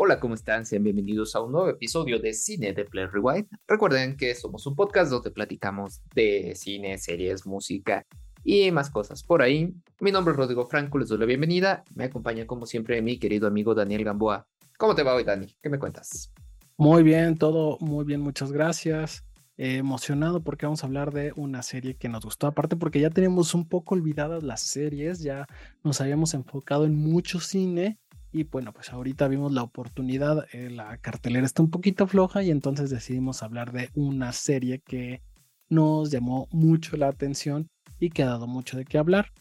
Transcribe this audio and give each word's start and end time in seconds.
Hola, 0.00 0.20
¿cómo 0.20 0.34
están? 0.34 0.64
Sean 0.64 0.84
bienvenidos 0.84 1.34
a 1.34 1.40
un 1.40 1.50
nuevo 1.50 1.68
episodio 1.70 2.20
de 2.20 2.32
Cine 2.32 2.72
de 2.72 2.84
Play 2.84 3.06
Rewind. 3.06 3.48
Recuerden 3.66 4.16
que 4.16 4.32
somos 4.36 4.64
un 4.64 4.76
podcast 4.76 5.10
donde 5.10 5.32
platicamos 5.32 6.02
de 6.14 6.54
cine, 6.54 6.96
series, 6.98 7.44
música 7.44 8.06
y 8.44 8.70
más 8.70 8.90
cosas 8.90 9.24
por 9.24 9.42
ahí. 9.42 9.74
Mi 9.98 10.12
nombre 10.12 10.30
es 10.30 10.38
Rodrigo 10.38 10.66
Franco, 10.66 10.98
les 10.98 11.08
doy 11.08 11.18
la 11.18 11.24
bienvenida. 11.24 11.82
Me 11.96 12.04
acompaña 12.04 12.46
como 12.46 12.64
siempre 12.64 13.02
mi 13.02 13.18
querido 13.18 13.48
amigo 13.48 13.74
Daniel 13.74 14.04
Gamboa. 14.04 14.46
¿Cómo 14.78 14.94
te 14.94 15.02
va 15.02 15.16
hoy, 15.16 15.24
Dani? 15.24 15.52
¿Qué 15.60 15.68
me 15.68 15.80
cuentas? 15.80 16.32
Muy 16.76 17.02
bien, 17.02 17.36
todo 17.36 17.76
muy 17.80 18.04
bien, 18.04 18.20
muchas 18.20 18.52
gracias. 18.52 19.24
emocionado 19.56 20.44
porque 20.44 20.66
vamos 20.66 20.84
a 20.84 20.86
hablar 20.86 21.12
de 21.12 21.32
una 21.34 21.64
serie 21.64 21.96
que 21.96 22.08
nos 22.08 22.24
gustó, 22.24 22.46
aparte 22.46 22.76
porque 22.76 23.00
ya 23.00 23.10
tenemos 23.10 23.52
un 23.52 23.68
poco 23.68 23.96
olvidadas 23.96 24.44
las 24.44 24.60
series, 24.60 25.18
ya 25.18 25.48
nos 25.82 26.00
habíamos 26.00 26.34
enfocado 26.34 26.84
en 26.84 26.94
mucho 26.94 27.40
cine 27.40 27.98
y 28.32 28.44
bueno, 28.44 28.72
pues 28.72 28.92
ahorita 28.92 29.28
vimos 29.28 29.52
la 29.52 29.62
oportunidad, 29.62 30.46
eh, 30.52 30.70
la 30.70 30.98
cartelera 30.98 31.46
está 31.46 31.62
un 31.62 31.70
poquito 31.70 32.06
floja 32.06 32.42
y 32.42 32.50
entonces 32.50 32.90
decidimos 32.90 33.42
hablar 33.42 33.72
de 33.72 33.90
una 33.94 34.32
serie 34.32 34.80
que 34.80 35.22
nos 35.68 36.10
llamó 36.10 36.48
mucho 36.50 36.96
la 36.96 37.08
atención 37.08 37.68
y 37.98 38.10
que 38.10 38.22
ha 38.22 38.26
dado 38.26 38.46
mucho 38.46 38.76
de 38.76 38.84
qué 38.84 38.98
hablar. 38.98 39.32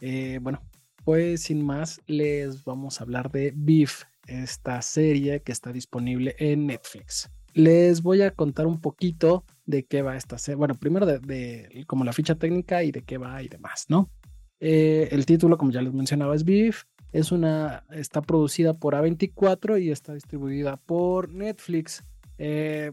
Eh, 0.00 0.38
bueno, 0.42 0.62
pues 1.04 1.42
sin 1.42 1.64
más, 1.64 2.00
les 2.06 2.64
vamos 2.64 3.00
a 3.00 3.04
hablar 3.04 3.30
de 3.30 3.52
Beef, 3.54 4.04
esta 4.26 4.80
serie 4.82 5.42
que 5.42 5.52
está 5.52 5.72
disponible 5.72 6.36
en 6.38 6.66
Netflix. 6.66 7.30
Les 7.52 8.02
voy 8.02 8.22
a 8.22 8.30
contar 8.30 8.66
un 8.66 8.80
poquito 8.80 9.44
de 9.66 9.84
qué 9.84 10.02
va 10.02 10.16
esta 10.16 10.38
serie. 10.38 10.56
Bueno, 10.56 10.74
primero 10.74 11.06
de, 11.06 11.84
como 11.86 12.04
la 12.04 12.12
ficha 12.12 12.36
técnica 12.36 12.82
y 12.84 12.92
de 12.92 13.02
qué 13.02 13.18
va 13.18 13.42
y 13.42 13.48
demás, 13.48 13.86
¿no? 13.88 14.10
Eh, 14.60 15.08
el 15.10 15.26
título, 15.26 15.58
como 15.58 15.72
ya 15.72 15.82
les 15.82 15.92
mencionaba, 15.92 16.34
es 16.34 16.44
Beef. 16.44 16.84
Es 17.12 17.32
una, 17.32 17.84
está 17.90 18.22
producida 18.22 18.74
por 18.74 18.94
A24 18.94 19.82
y 19.82 19.90
está 19.90 20.14
distribuida 20.14 20.76
por 20.76 21.32
Netflix. 21.32 22.04
Eh, 22.38 22.92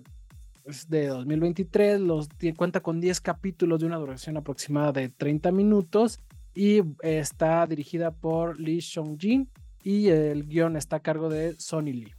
es 0.65 0.89
de 0.89 1.07
2023, 1.07 2.01
los, 2.01 2.27
cuenta 2.57 2.81
con 2.81 2.99
10 2.99 3.21
capítulos 3.21 3.79
de 3.79 3.85
una 3.85 3.97
duración 3.97 4.37
aproximada 4.37 4.91
de 4.91 5.09
30 5.09 5.51
minutos 5.51 6.19
y 6.53 6.81
está 7.01 7.65
dirigida 7.67 8.11
por 8.11 8.59
Lee 8.59 8.81
Seong-jin 8.81 9.47
y 9.83 10.09
el 10.09 10.47
guion 10.47 10.75
está 10.75 10.97
a 10.97 11.01
cargo 11.01 11.29
de 11.29 11.55
Sonny 11.59 11.93
Lee. 11.93 12.13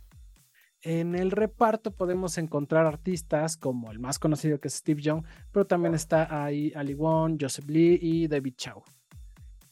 En 0.82 1.16
el 1.16 1.32
reparto 1.32 1.90
podemos 1.90 2.38
encontrar 2.38 2.86
artistas 2.86 3.56
como 3.56 3.90
el 3.90 3.98
más 3.98 4.18
conocido 4.18 4.60
que 4.60 4.68
es 4.68 4.74
Steve 4.74 5.02
Young, 5.02 5.24
pero 5.50 5.66
también 5.66 5.94
está 5.94 6.44
ahí 6.44 6.72
Ali 6.74 6.94
Wong, 6.94 7.36
Joseph 7.40 7.68
Lee 7.68 7.98
y 8.00 8.28
David 8.28 8.54
Chow. 8.56 8.82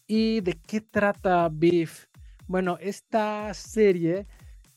¿Y 0.06 0.40
de 0.40 0.54
qué 0.54 0.80
trata 0.80 1.48
Beef? 1.50 2.06
Bueno, 2.48 2.78
esta 2.80 3.52
serie 3.54 4.26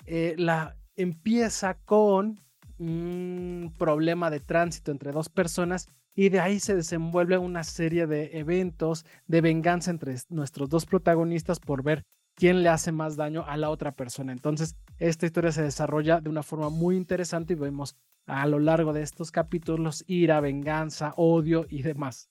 eh, 0.06 0.36
la 0.38 0.76
empieza 0.96 1.76
con 1.86 2.40
un 2.80 3.74
problema 3.78 4.30
de 4.30 4.40
tránsito 4.40 4.92
entre 4.92 5.12
dos 5.12 5.30
personas 5.30 5.88
y 6.16 6.30
de 6.30 6.40
ahí 6.40 6.60
se 6.60 6.76
desenvuelve 6.76 7.38
una 7.38 7.64
serie 7.64 8.08
de 8.08 8.38
eventos 8.40 9.06
de 9.28 9.42
venganza 9.42 9.92
entre 9.92 10.16
nuestros 10.30 10.70
dos 10.70 10.86
protagonistas 10.86 11.60
por 11.60 11.84
ver 11.84 12.04
quién 12.36 12.64
le 12.64 12.70
hace 12.70 12.92
más 12.92 13.16
daño 13.16 13.46
a 13.46 13.58
la 13.58 13.70
otra 13.70 13.92
persona. 13.92 14.32
Entonces, 14.32 14.76
esta 14.98 15.26
historia 15.26 15.52
se 15.52 15.62
desarrolla 15.62 16.22
de 16.22 16.30
una 16.30 16.44
forma 16.44 16.70
muy 16.70 16.96
interesante 16.96 17.54
y 17.54 17.58
vemos 17.58 17.96
a 18.26 18.48
lo 18.48 18.60
largo 18.60 18.94
de 18.94 19.02
estos 19.02 19.32
capítulos 19.32 20.04
ira, 20.08 20.40
venganza, 20.40 21.14
odio 21.18 21.66
y 21.70 21.84
demás. 21.84 22.30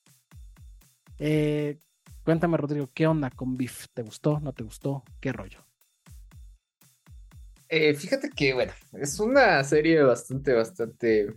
Eh, 1.19 1.79
Cuéntame, 2.29 2.59
Rodrigo, 2.59 2.91
¿qué 2.93 3.07
onda 3.07 3.31
con 3.31 3.57
Beef? 3.57 3.87
¿Te 3.95 4.03
gustó? 4.03 4.39
¿No 4.39 4.53
te 4.53 4.63
gustó? 4.63 5.03
¿Qué 5.19 5.33
rollo? 5.33 5.65
Eh, 7.71 7.95
fíjate 7.95 8.29
que, 8.29 8.53
bueno, 8.53 8.71
es 9.01 9.19
una 9.19 9.65
serie 9.65 10.03
bastante, 10.03 10.53
bastante 10.53 11.33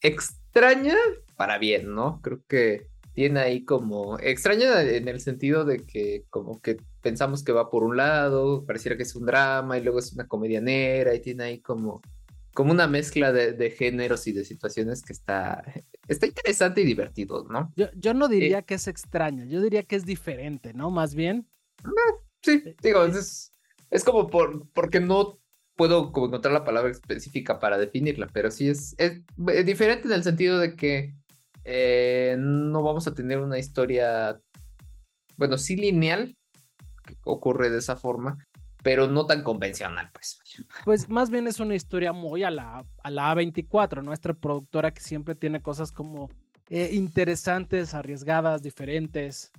extraña 0.00 0.96
para 1.36 1.58
bien, 1.58 1.94
¿no? 1.94 2.22
Creo 2.22 2.40
que 2.48 2.86
tiene 3.12 3.40
ahí 3.40 3.62
como 3.66 4.18
extraña 4.18 4.80
en 4.80 5.06
el 5.06 5.20
sentido 5.20 5.66
de 5.66 5.84
que 5.84 6.24
como 6.30 6.62
que 6.62 6.78
pensamos 7.02 7.44
que 7.44 7.52
va 7.52 7.68
por 7.68 7.84
un 7.84 7.98
lado, 7.98 8.64
pareciera 8.64 8.96
que 8.96 9.02
es 9.02 9.14
un 9.14 9.26
drama 9.26 9.76
y 9.76 9.82
luego 9.82 9.98
es 9.98 10.14
una 10.14 10.26
comedia 10.26 10.62
negra 10.62 11.14
y 11.14 11.20
tiene 11.20 11.44
ahí 11.44 11.60
como 11.60 12.00
como 12.54 12.72
una 12.72 12.86
mezcla 12.86 13.32
de, 13.32 13.70
géneros 13.70 14.26
y 14.26 14.32
de 14.32 14.44
situaciones 14.44 15.02
que 15.02 15.12
está, 15.12 15.62
está 16.10 16.26
interesante 16.26 16.80
y 16.80 16.84
divertido, 16.84 17.46
¿no? 17.48 17.72
Yo, 17.76 17.86
yo 17.94 18.14
no 18.14 18.28
diría 18.28 18.58
eh, 18.58 18.64
que 18.64 18.74
es 18.74 18.88
extraño, 18.88 19.44
yo 19.44 19.60
diría 19.60 19.84
que 19.84 19.96
es 19.96 20.04
diferente, 20.04 20.74
¿no? 20.74 20.90
Más 20.90 21.14
bien. 21.14 21.48
Eh, 21.84 22.14
sí, 22.42 22.62
eh, 22.66 22.76
digo, 22.82 23.04
es, 23.04 23.54
es 23.90 24.04
como 24.04 24.28
por, 24.28 24.68
porque 24.72 25.00
no 25.00 25.38
puedo 25.76 26.12
como 26.12 26.26
encontrar 26.26 26.52
la 26.52 26.64
palabra 26.64 26.90
específica 26.90 27.60
para 27.60 27.78
definirla, 27.78 28.26
pero 28.32 28.50
sí 28.50 28.68
es, 28.68 28.94
es, 28.98 29.22
diferente 29.64 30.08
en 30.08 30.14
el 30.14 30.24
sentido 30.24 30.58
de 30.58 30.74
que 30.74 31.14
no 32.36 32.82
vamos 32.82 33.06
a 33.06 33.14
tener 33.14 33.38
una 33.38 33.58
historia, 33.58 34.40
bueno, 35.36 35.56
sí 35.56 35.76
lineal, 35.76 36.36
que 37.04 37.16
ocurre 37.24 37.70
de 37.70 37.78
esa 37.78 37.96
forma, 37.96 38.36
pero 38.82 39.08
no 39.08 39.26
tan 39.26 39.42
convencional, 39.42 40.10
pues. 40.12 40.40
Pues 40.84 41.08
más 41.08 41.30
bien 41.30 41.46
es 41.46 41.60
una 41.60 41.74
historia 41.74 42.12
muy 42.12 42.44
a 42.44 42.50
la, 42.50 42.84
a 43.02 43.10
la 43.10 43.34
A24, 43.34 44.02
nuestra 44.02 44.34
productora 44.34 44.92
que 44.92 45.00
siempre 45.00 45.34
tiene 45.34 45.60
cosas 45.60 45.92
como 45.92 46.30
eh, 46.68 46.90
interesantes, 46.92 47.94
arriesgadas, 47.94 48.62
diferentes. 48.62 49.52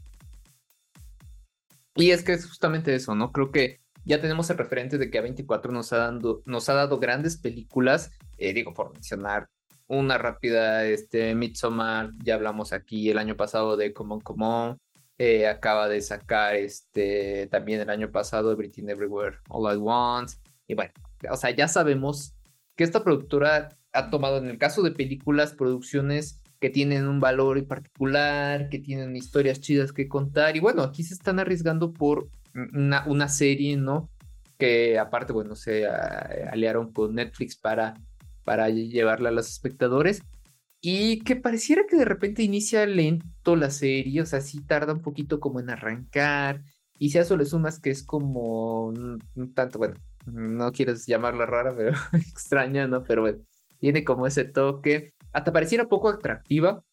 Y 1.95 2.11
es 2.11 2.23
que 2.23 2.33
es 2.33 2.47
justamente 2.47 2.95
eso, 2.95 3.15
¿no? 3.15 3.31
Creo 3.31 3.51
que 3.51 3.81
ya 4.05 4.21
tenemos 4.21 4.49
el 4.49 4.57
referente 4.57 4.97
de 4.97 5.11
que 5.11 5.21
A24 5.21 5.71
nos 5.71 5.93
ha, 5.93 5.97
dando, 5.97 6.41
nos 6.45 6.69
ha 6.69 6.73
dado 6.73 6.99
grandes 6.99 7.37
películas, 7.37 8.11
eh, 8.37 8.53
digo, 8.53 8.73
por 8.73 8.93
mencionar 8.93 9.49
una 9.87 10.17
rápida, 10.17 10.85
este, 10.85 11.35
Midsommar, 11.35 12.11
ya 12.23 12.35
hablamos 12.35 12.71
aquí 12.71 13.09
el 13.09 13.17
año 13.17 13.35
pasado 13.35 13.75
de 13.75 13.93
Common 13.93 14.21
Common, 14.21 14.79
eh, 15.23 15.45
acaba 15.45 15.87
de 15.87 16.01
sacar 16.01 16.55
este 16.55 17.45
también 17.51 17.79
el 17.79 17.91
año 17.91 18.11
pasado 18.11 18.51
Everything 18.51 18.89
Everywhere 18.89 19.37
All 19.49 19.67
at 19.67 19.77
Once. 19.79 20.37
Y 20.65 20.73
bueno, 20.73 20.91
o 21.29 21.37
sea, 21.37 21.51
ya 21.51 21.67
sabemos 21.67 22.33
que 22.75 22.83
esta 22.83 23.03
productora 23.03 23.69
ha 23.93 24.09
tomado 24.09 24.39
en 24.39 24.47
el 24.47 24.57
caso 24.57 24.81
de 24.81 24.89
películas, 24.89 25.53
producciones 25.53 26.41
que 26.59 26.71
tienen 26.71 27.07
un 27.07 27.19
valor 27.19 27.59
en 27.59 27.67
particular, 27.67 28.67
que 28.69 28.79
tienen 28.79 29.15
historias 29.15 29.61
chidas 29.61 29.93
que 29.93 30.07
contar. 30.07 30.57
Y 30.57 30.59
bueno, 30.59 30.81
aquí 30.81 31.03
se 31.03 31.13
están 31.13 31.37
arriesgando 31.37 31.93
por 31.93 32.27
una, 32.55 33.03
una 33.05 33.29
serie, 33.29 33.77
¿no? 33.77 34.09
Que 34.57 34.97
aparte, 34.97 35.33
bueno, 35.33 35.55
se 35.55 35.85
aliaron 35.85 36.91
con 36.91 37.13
Netflix 37.13 37.55
para, 37.55 37.93
para 38.43 38.69
llevarla 38.69 39.29
a 39.29 39.33
los 39.33 39.51
espectadores. 39.51 40.23
Y 40.81 41.19
que 41.19 41.35
pareciera 41.35 41.83
que 41.87 41.95
de 41.95 42.05
repente 42.05 42.41
inicia 42.41 42.85
lento 42.87 43.55
la 43.55 43.69
serie, 43.69 44.21
o 44.21 44.25
sea, 44.25 44.41
sí 44.41 44.61
tarda 44.61 44.93
un 44.93 45.01
poquito 45.01 45.39
como 45.39 45.59
en 45.59 45.69
arrancar. 45.69 46.63
Y 46.97 47.11
si 47.11 47.19
a 47.19 47.21
eso 47.21 47.37
le 47.37 47.45
sumas 47.45 47.79
que 47.79 47.91
es 47.91 48.03
como 48.03 48.91
tanto, 49.53 49.77
bueno, 49.77 49.95
no 50.25 50.71
quieres 50.71 51.05
llamarla 51.05 51.45
rara, 51.45 51.73
pero 51.75 51.91
extraña, 52.13 52.87
¿no? 52.87 53.03
Pero 53.03 53.21
bueno, 53.21 53.39
tiene 53.79 54.03
como 54.03 54.25
ese 54.25 54.43
toque. 54.43 55.13
Hasta 55.33 55.53
pareciera 55.53 55.87
poco 55.87 56.09
atractiva, 56.09 56.83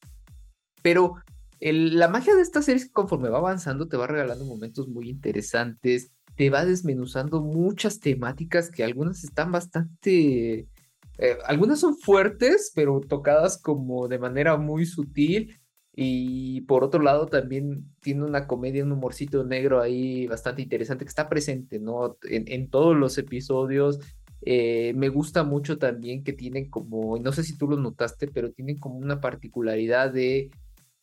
pero 0.83 1.17
la 1.61 2.09
magia 2.09 2.35
de 2.35 2.43
esta 2.43 2.63
serie 2.63 2.91
conforme 2.93 3.31
va 3.31 3.39
avanzando 3.39 3.89
te 3.89 3.97
va 3.97 4.07
regalando 4.07 4.45
momentos 4.45 4.87
muy 4.87 5.09
interesantes, 5.09 6.13
te 6.37 6.51
va 6.51 6.65
desmenuzando 6.65 7.41
muchas 7.43 7.99
temáticas 7.99 8.71
que 8.71 8.85
algunas 8.85 9.25
están 9.25 9.51
bastante 9.51 10.69
eh, 11.19 11.37
algunas 11.47 11.81
son 11.81 11.97
fuertes, 11.99 12.73
pero 12.75 13.01
tocadas 13.01 13.61
como 13.61 14.09
de 14.09 14.19
manera 14.19 14.57
muy 14.57 14.87
sutil. 14.87 15.59
Y 15.95 16.61
por 16.63 16.85
otro 16.85 17.03
lado, 17.03 17.27
también 17.27 17.85
tiene 18.01 18.25
una 18.25 18.47
comedia, 18.47 18.85
un 18.85 18.93
humorcito 18.93 19.45
negro 19.45 19.81
ahí 19.81 20.29
bastante 20.29 20.63
interesante 20.63 21.05
que 21.05 21.09
está 21.09 21.29
presente, 21.29 21.81
¿no? 21.81 22.17
En, 22.23 22.71
todos 22.71 22.97
los 22.97 23.19
episodios. 23.19 23.99
Eh, 24.43 24.93
me 24.95 25.09
gusta 25.09 25.43
mucho 25.43 25.79
también 25.79 26.23
que 26.23 26.33
tienen 26.33 26.71
como, 26.71 27.19
no 27.19 27.33
sé 27.33 27.43
si 27.43 27.59
tú 27.59 27.67
lo 27.67 27.77
notaste, 27.77 28.29
pero 28.29 28.53
tienen 28.53 28.79
como 28.79 28.97
una 28.99 29.21
particularidad 29.21 30.13
de 30.13 30.51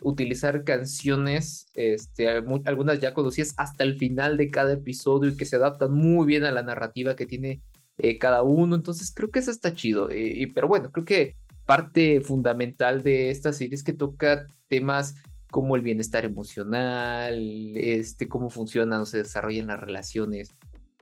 utilizar 0.01 0.63
canciones, 0.63 1.67
este, 1.73 2.29
algunas 2.29 2.99
ya 2.99 3.13
conocidas 3.13 3.53
hasta 3.57 3.83
el 3.83 3.97
final 3.97 4.37
de 4.37 4.49
cada 4.49 4.73
episodio 4.73 5.31
y 5.31 5.37
que 5.37 5.45
se 5.45 5.57
adaptan 5.57 5.93
muy 5.93 6.25
bien 6.25 6.45
a 6.45 6.51
la 6.51 6.63
narrativa 6.63 7.15
que 7.17 7.25
tiene 7.25 7.61
eh, 7.97 8.17
cada 8.17 8.43
uno. 8.43 8.75
Entonces 8.75 9.13
creo 9.13 9.31
que 9.31 9.39
eso 9.39 9.51
está 9.51 9.73
chido. 9.73 10.09
Eh, 10.11 10.51
pero 10.53 10.67
bueno, 10.67 10.91
creo 10.91 11.05
que 11.05 11.35
parte 11.65 12.21
fundamental 12.21 13.03
de 13.03 13.29
esta 13.29 13.53
serie 13.53 13.75
es 13.75 13.83
que 13.83 13.93
toca 13.93 14.47
temas 14.67 15.15
como 15.51 15.75
el 15.75 15.81
bienestar 15.81 16.25
emocional, 16.25 17.37
este, 17.77 18.27
cómo 18.27 18.49
funcionan 18.49 19.01
o 19.01 19.05
se 19.05 19.19
desarrollan 19.19 19.67
las 19.67 19.79
relaciones, 19.79 20.49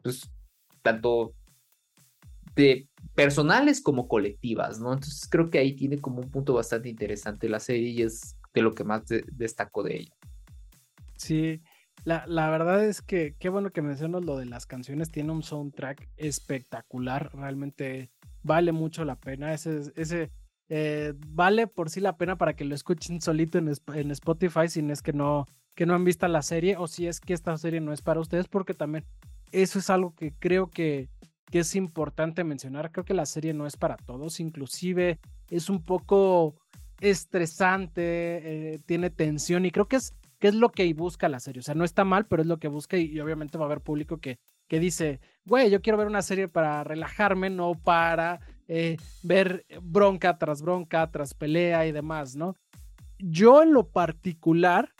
pues, 0.03 0.29
tanto 0.83 1.33
de 2.55 2.87
personales 3.15 3.81
como 3.81 4.07
colectivas, 4.07 4.79
¿no? 4.79 4.93
Entonces 4.93 5.27
creo 5.27 5.49
que 5.49 5.57
ahí 5.57 5.73
tiene 5.73 5.97
como 5.97 6.19
un 6.21 6.29
punto 6.29 6.53
bastante 6.53 6.89
interesante 6.89 7.49
la 7.49 7.59
serie 7.59 7.89
y 7.89 8.01
es 8.03 8.37
de 8.53 8.61
lo 8.61 8.73
que 8.73 8.83
más 8.83 9.03
destaco 9.31 9.81
de 9.81 10.01
ella. 10.01 10.13
Sí, 11.17 11.61
La, 12.05 12.25
la, 12.27 12.49
verdad 12.49 12.83
es 12.83 13.01
que 13.01 13.35
qué 13.39 13.49
bueno 13.49 13.71
que 13.71 13.81
mencionas 13.81 14.23
lo 14.23 14.37
de 14.37 14.45
las 14.45 14.65
canciones. 14.65 15.09
Tiene 15.09 15.31
un 15.31 15.43
soundtrack 15.43 16.09
espectacular. 16.17 17.31
Realmente 17.33 18.11
vale 18.43 18.71
mucho 18.71 19.05
la 19.05 19.15
pena. 19.15 19.53
Ese, 19.53 19.91
ese 19.95 20.31
eh, 20.69 21.13
vale 21.27 21.67
por 21.67 21.89
sí 21.89 21.99
la 21.99 22.17
pena 22.17 22.37
para 22.37 22.55
que 22.55 22.65
lo 22.65 22.75
escuchen 22.75 23.21
solito 23.21 23.57
en, 23.57 23.71
en, 23.93 24.11
Spotify, 24.11 24.67
si 24.67 24.79
es 24.89 25.01
que 25.01 25.13
no, 25.13 25.45
que 25.75 25.85
no 25.85 25.93
han 25.93 26.03
visto 26.03 26.27
la 26.27 26.41
serie 26.41 26.77
o 26.77 26.87
si 26.87 27.07
es 27.07 27.19
que 27.19 27.33
esta 27.33 27.57
serie 27.57 27.81
no 27.81 27.93
es 27.93 28.01
para 28.01 28.19
ustedes, 28.19 28.47
porque 28.47 28.73
también 28.73 29.05
eso 29.51 29.79
es 29.79 29.89
algo 29.89 30.15
que 30.15 30.33
creo 30.33 30.69
que, 30.69 31.09
que 31.51 31.59
es 31.59 31.75
importante 31.75 32.43
mencionar. 32.43 32.91
Creo 32.91 33.05
que 33.05 33.13
la 33.13 33.25
serie 33.25 33.53
no 33.53 33.67
es 33.67 33.77
para 33.77 33.97
todos, 33.97 34.39
inclusive 34.39 35.19
es 35.49 35.69
un 35.69 35.83
poco 35.83 36.55
estresante, 37.01 38.01
eh, 38.73 38.79
tiene 38.85 39.09
tensión 39.09 39.65
y 39.65 39.71
creo 39.71 39.87
que 39.87 39.97
es, 39.97 40.13
es 40.47 40.55
lo 40.55 40.69
que 40.69 40.91
busca 40.93 41.29
la 41.29 41.39
serie. 41.39 41.59
O 41.59 41.63
sea, 41.63 41.75
no 41.75 41.83
está 41.83 42.03
mal, 42.03 42.25
pero 42.25 42.41
es 42.41 42.47
lo 42.47 42.59
que 42.59 42.67
busca 42.67 42.97
y, 42.97 43.19
obviamente 43.19 43.57
va 43.57 43.65
a 43.65 43.67
haber 43.67 43.81
público 43.81 44.17
que, 44.17 44.39
que 44.67 44.79
dice, 44.79 45.19
güey, 45.45 45.69
yo 45.69 45.81
quiero 45.81 45.97
ver 45.97 46.07
una 46.07 46.21
serie 46.21 46.47
para 46.47 46.83
relajarme, 46.83 47.49
no 47.49 47.73
para 47.75 48.39
eh, 48.67 48.97
ver 49.23 49.65
bronca 49.81 50.37
tras 50.37 50.61
bronca, 50.61 51.09
tras 51.11 51.33
pelea 51.33 51.85
y 51.85 51.91
demás, 51.91 52.35
¿no? 52.35 52.55
Yo 53.19 53.63
en 53.63 53.73
lo 53.73 53.87
particular 53.89 54.93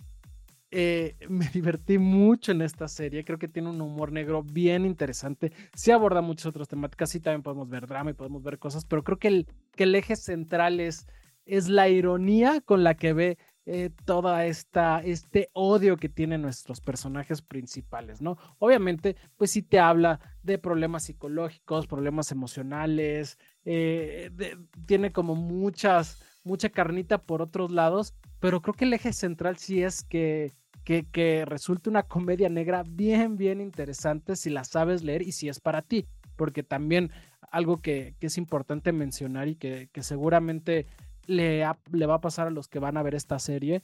eh, 0.76 1.16
me 1.30 1.48
divertí 1.50 1.98
mucho 2.00 2.52
en 2.52 2.62
esta 2.62 2.88
serie. 2.88 3.24
Creo 3.24 3.38
que 3.38 3.48
tiene 3.48 3.70
un 3.70 3.80
humor 3.80 4.12
negro 4.12 4.44
bien 4.44 4.86
interesante. 4.86 5.54
Sí 5.76 5.92
aborda 5.92 6.22
muchas 6.22 6.48
otras 6.48 6.68
temáticas. 6.68 7.12
Sí 7.12 7.20
también 7.20 7.44
podemos 7.44 7.70
ver 7.70 7.88
drama 7.88 8.12
y 8.12 8.16
podemos 8.16 8.44
ver 8.44 8.58
cosas, 8.58 8.86
pero 8.86 9.04
creo 9.04 9.20
que 9.20 9.28
el, 9.28 9.48
que 9.76 9.84
el 9.84 9.96
eje 9.96 10.16
central 10.16 10.80
es, 10.80 11.08
es 11.46 11.70
la 11.70 11.90
ironía 11.90 12.62
con 12.62 12.84
la 12.84 12.96
que 12.96 13.14
ve 13.14 13.38
eh, 13.66 13.92
toda 14.04 14.46
esta 14.46 15.02
este 15.04 15.50
odio 15.54 15.96
que 15.96 16.10
tienen 16.10 16.42
nuestros 16.42 16.82
personajes 16.82 17.42
principales, 17.42 18.22
¿no? 18.22 18.38
Obviamente, 18.60 19.16
pues 19.38 19.52
sí 19.52 19.62
te 19.62 19.80
habla 19.80 20.20
de 20.42 20.58
problemas 20.58 21.04
psicológicos, 21.04 21.88
problemas 21.88 22.32
emocionales, 22.34 23.38
eh, 23.64 24.32
tiene 24.86 25.14
como 25.14 25.36
muchas, 25.36 26.22
mucha 26.44 26.70
carnita 26.70 27.20
por 27.20 27.42
otros 27.42 27.72
lados, 27.72 28.14
pero 28.42 28.62
creo 28.62 28.74
que 28.74 28.84
el 28.84 28.94
eje 28.94 29.14
central 29.14 29.56
sí 29.58 29.82
es 29.82 30.04
que, 30.04 30.52
que, 30.84 31.06
que 31.10 31.46
resulte 31.46 31.90
una 31.90 32.04
comedia 32.04 32.50
negra 32.50 32.84
bien, 32.86 33.38
bien 33.38 33.62
interesante 33.62 34.36
si 34.36 34.50
la 34.50 34.66
sabes 34.66 35.04
leer 35.04 35.22
y 35.22 35.32
si 35.32 35.48
es 35.48 35.62
para 35.62 35.82
ti, 35.82 36.06
porque 36.36 36.64
también 36.64 37.12
algo 37.50 37.82
que, 37.82 38.16
que 38.20 38.28
es 38.28 38.38
importante 38.38 38.92
mencionar 38.92 39.48
y 39.48 39.56
que, 39.56 39.88
que 39.94 40.04
seguramente 40.04 40.88
le, 41.28 41.64
va 41.64 42.14
a 42.14 42.22
pasar 42.22 42.48
a 42.48 42.52
los 42.52 42.68
que 42.68 42.80
van 42.80 42.98
a 42.98 43.04
ver 43.04 43.16
esta 43.16 43.40
serie. 43.40 43.82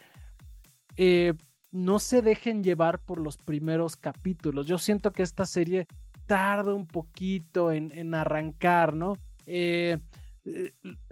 Eh, 0.97 1.33
no 1.71 1.99
se 1.99 2.21
dejen 2.21 2.63
llevar 2.63 2.99
por 2.99 3.19
los 3.19 3.37
primeros 3.37 3.95
capítulos. 3.95 4.65
Yo 4.65 4.77
siento 4.77 5.11
que 5.11 5.23
esta 5.23 5.45
serie 5.45 5.87
tarda 6.25 6.73
un 6.73 6.87
poquito 6.87 7.71
en, 7.71 7.91
en 7.91 8.13
arrancar, 8.13 8.93
¿no? 8.93 9.17
Eh, 9.45 9.97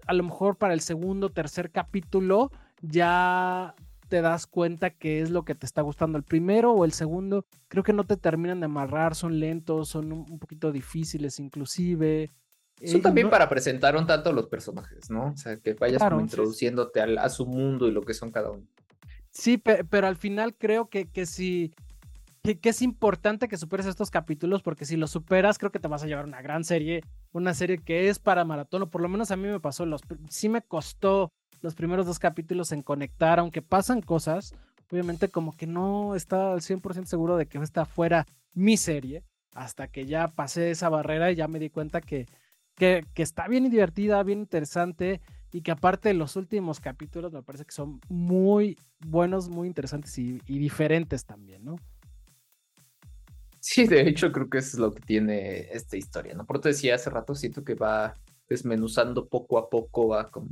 a 0.06 0.14
lo 0.14 0.24
mejor 0.24 0.58
para 0.58 0.74
el 0.74 0.82
segundo, 0.82 1.30
tercer 1.30 1.72
capítulo 1.72 2.52
ya 2.82 3.76
te 4.08 4.22
das 4.22 4.48
cuenta 4.48 4.90
que 4.90 5.22
es 5.22 5.30
lo 5.30 5.44
que 5.44 5.56
te 5.56 5.66
está 5.66 5.82
gustando 5.82 6.18
el 6.18 6.24
primero 6.24 6.72
o 6.72 6.86
el 6.86 6.94
segundo. 6.94 7.46
Creo 7.68 7.84
que 7.84 7.94
no 7.94 8.04
te 8.06 8.18
terminan 8.18 8.60
de 8.60 8.66
amarrar, 8.66 9.16
son 9.16 9.40
lentos, 9.40 9.90
son 9.90 10.12
un, 10.12 10.40
poquito 10.40 10.72
difíciles 10.72 11.40
inclusive. 11.40 12.30
Son 12.86 13.02
también 13.02 13.30
para 13.30 13.50
presentar 13.50 13.96
un 13.96 14.06
tanto 14.06 14.32
los 14.32 14.48
personajes, 14.48 15.10
¿no? 15.10 15.32
O 15.32 15.38
sea, 15.38 15.58
que 15.58 15.74
vayas 15.74 16.04
como 16.04 16.22
introduciéndote 16.22 17.02
a 17.02 17.30
su 17.30 17.46
mundo 17.46 17.88
y 17.88 17.92
lo 17.92 18.02
que 18.04 18.14
son 18.14 18.32
cada 18.32 18.52
uno. 18.52 18.68
Sí, 19.32 19.58
pero 19.58 20.08
al 20.08 20.16
final 20.16 20.56
creo 20.56 20.90
que, 20.90 21.08
que 21.08 21.26
si 21.26 21.74
que, 22.56 22.70
es 22.70 22.82
importante 22.82 23.48
que 23.48 23.58
superes 23.58 23.86
estos 23.86 24.10
capítulos 24.10 24.62
porque 24.62 24.86
si 24.86 24.96
los 24.96 25.12
superas 25.12 25.58
creo 25.58 25.72
que 25.72 25.80
te 25.80 25.88
vas 25.88 26.04
a 26.04 26.08
llevar 26.08 26.26
una 26.26 26.42
gran 26.42 26.64
serie, 26.64 27.04
una 27.32 27.54
serie 27.54 27.80
que 27.80 28.10
es 28.10 28.20
para 28.20 28.46
maratón, 28.46 28.84
o 28.84 28.90
por 28.90 29.02
lo 29.02 29.10
menos 29.10 29.32
a 29.32 29.36
mí 29.36 29.48
me 29.48 29.60
pasó, 29.60 29.86
los, 29.86 30.02
sí 30.30 30.48
me 30.50 30.62
costó 30.62 31.32
los 31.62 31.76
primeros 31.76 32.06
dos 32.06 32.20
capítulos 32.20 32.72
en 32.72 32.84
conectar, 32.84 33.40
aunque 33.40 33.62
pasan 33.62 34.02
cosas, 34.02 34.56
obviamente 34.92 35.30
como 35.30 35.56
que 35.58 35.68
no 35.68 36.16
estaba 36.16 36.54
al 36.54 36.62
100% 36.62 37.06
seguro 37.06 37.36
de 37.36 37.48
que 37.48 37.58
esta 37.58 37.86
fuera 37.86 38.26
mi 38.54 38.78
serie, 38.78 39.24
hasta 39.54 39.88
que 39.88 40.06
ya 40.06 40.28
pasé 40.30 40.72
esa 40.72 40.90
barrera 40.90 41.32
y 41.32 41.36
ya 41.36 41.48
me 41.48 41.60
di 41.60 41.70
cuenta 41.70 42.00
que, 42.00 42.28
que, 42.78 43.04
está 43.16 43.48
bien 43.48 43.70
divertida, 43.70 44.22
bien 44.24 44.40
interesante 44.40 45.20
y 45.52 45.62
que 45.62 45.72
aparte 45.72 46.14
los 46.14 46.36
últimos 46.36 46.80
capítulos 46.80 47.34
me 47.34 47.42
parece 47.42 47.66
que 47.66 47.72
son 47.72 48.00
muy 48.08 48.78
buenos, 49.00 49.50
muy 49.50 49.68
interesantes 49.68 50.18
y, 50.18 50.40
diferentes 50.46 51.26
también, 51.26 51.66
¿no? 51.66 51.76
Sí, 53.60 53.88
de 53.88 54.08
hecho 54.08 54.32
creo 54.32 54.50
que 54.50 54.60
eso 54.60 54.78
es 54.78 54.80
lo 54.80 54.94
que 54.94 55.02
tiene 55.02 55.72
esta 55.72 55.98
historia, 55.98 56.36
¿no? 56.36 56.46
Por 56.46 56.58
eso 56.58 56.70
decía 56.70 56.96
hace 56.96 57.10
rato, 57.10 57.36
siento 57.36 57.64
que 57.64 57.74
va 57.74 58.14
desmenuzando 58.48 59.28
poco 59.28 59.58
a 59.58 59.70
poco, 59.70 60.10
va 60.10 60.30
con 60.30 60.48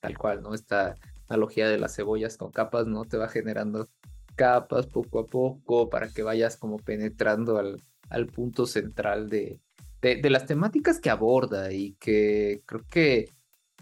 tal 0.00 0.18
cual, 0.18 0.42
¿no? 0.42 0.54
Esta 0.54 0.96
analogía 1.28 1.68
de 1.68 1.78
las 1.78 1.94
cebollas 1.94 2.36
con 2.36 2.50
capas, 2.50 2.86
¿no? 2.86 3.04
Te 3.04 3.16
va 3.16 3.28
generando 3.28 3.88
capas 4.34 4.86
poco 4.86 5.20
a 5.20 5.26
poco 5.26 5.88
para 5.88 6.08
que 6.08 6.22
vayas 6.22 6.56
como 6.56 6.78
penetrando 6.78 7.58
al 7.58 8.26
punto 8.26 8.66
central 8.66 9.28
de, 9.28 9.60
de, 10.00 10.30
las 10.30 10.46
temáticas 10.46 11.00
que 11.00 11.10
aborda 11.10 11.72
y 11.72 11.94
que 11.94 12.62
creo 12.66 12.84
que 12.88 13.30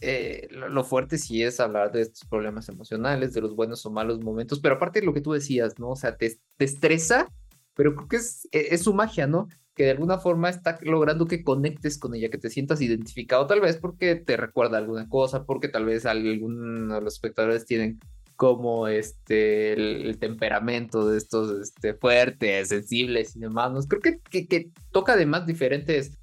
eh, 0.01 0.49
lo, 0.51 0.85
fuerte 0.85 1.19
sí 1.19 1.43
es 1.43 1.61
hablar 1.61 1.93
de 1.93 2.03
estos 2.03 2.29
problemas 2.29 2.69
emocionales, 2.69 3.33
de 3.33 3.41
los 3.41 3.55
buenos 3.55 3.85
o 3.87 3.91
malos 3.91 4.21
momentos, 4.21 4.61
pero 4.61 4.77
aparte 4.77 5.01
de 5.01 5.07
lo 5.07 5.15
que 5.15 5.21
tú 5.21 5.33
decías, 5.33 5.79
¿no? 5.79 5.91
O 5.91 5.97
sea, 5.97 6.17
te, 6.17 6.39
estresa 6.59 7.29
pero 7.75 7.95
creo 7.95 8.09
que 8.09 8.17
es, 8.17 8.49
e, 8.53 8.69
es 8.75 8.83
su 8.83 8.95
magia, 8.95 9.27
¿no? 9.27 9.49
Que 9.75 9.85
de 9.85 9.91
alguna 9.91 10.19
forma 10.19 10.49
está 10.49 10.79
logrando 10.83 11.27
que 11.27 11.45
conectes 11.45 11.99
con 11.99 12.15
ella, 12.15 12.31
que 12.31 12.39
te 12.39 12.51
sientas 12.51 12.81
identificado, 12.81 13.47
tal 13.47 13.61
vez 13.61 13.77
porque 13.77 14.17
te 14.17 14.37
recuerda 14.37 14.79
alguna 14.79 15.09
cosa, 15.09 15.45
porque 15.45 15.69
tal 15.69 15.85
vez 15.85 16.07
algunos 16.07 16.99
de 16.99 17.01
los 17.03 17.15
espectadores 17.15 17.67
tienen 17.67 18.01
como 18.37 18.87
este 18.89 19.73
el, 19.73 20.19
temperamento 20.19 21.09
de 21.09 21.19
estos 21.19 21.61
este, 21.61 21.95
fuertes, 21.95 22.69
sensibles 22.69 23.35
y 23.37 23.41
demás. 23.41 23.73
¿no? 23.73 23.81
Creo 23.81 24.01
que, 24.01 24.21
que, 24.21 24.47
que 24.47 24.71
toca 24.93 25.15
además 25.15 25.47
diferentes 25.47 26.19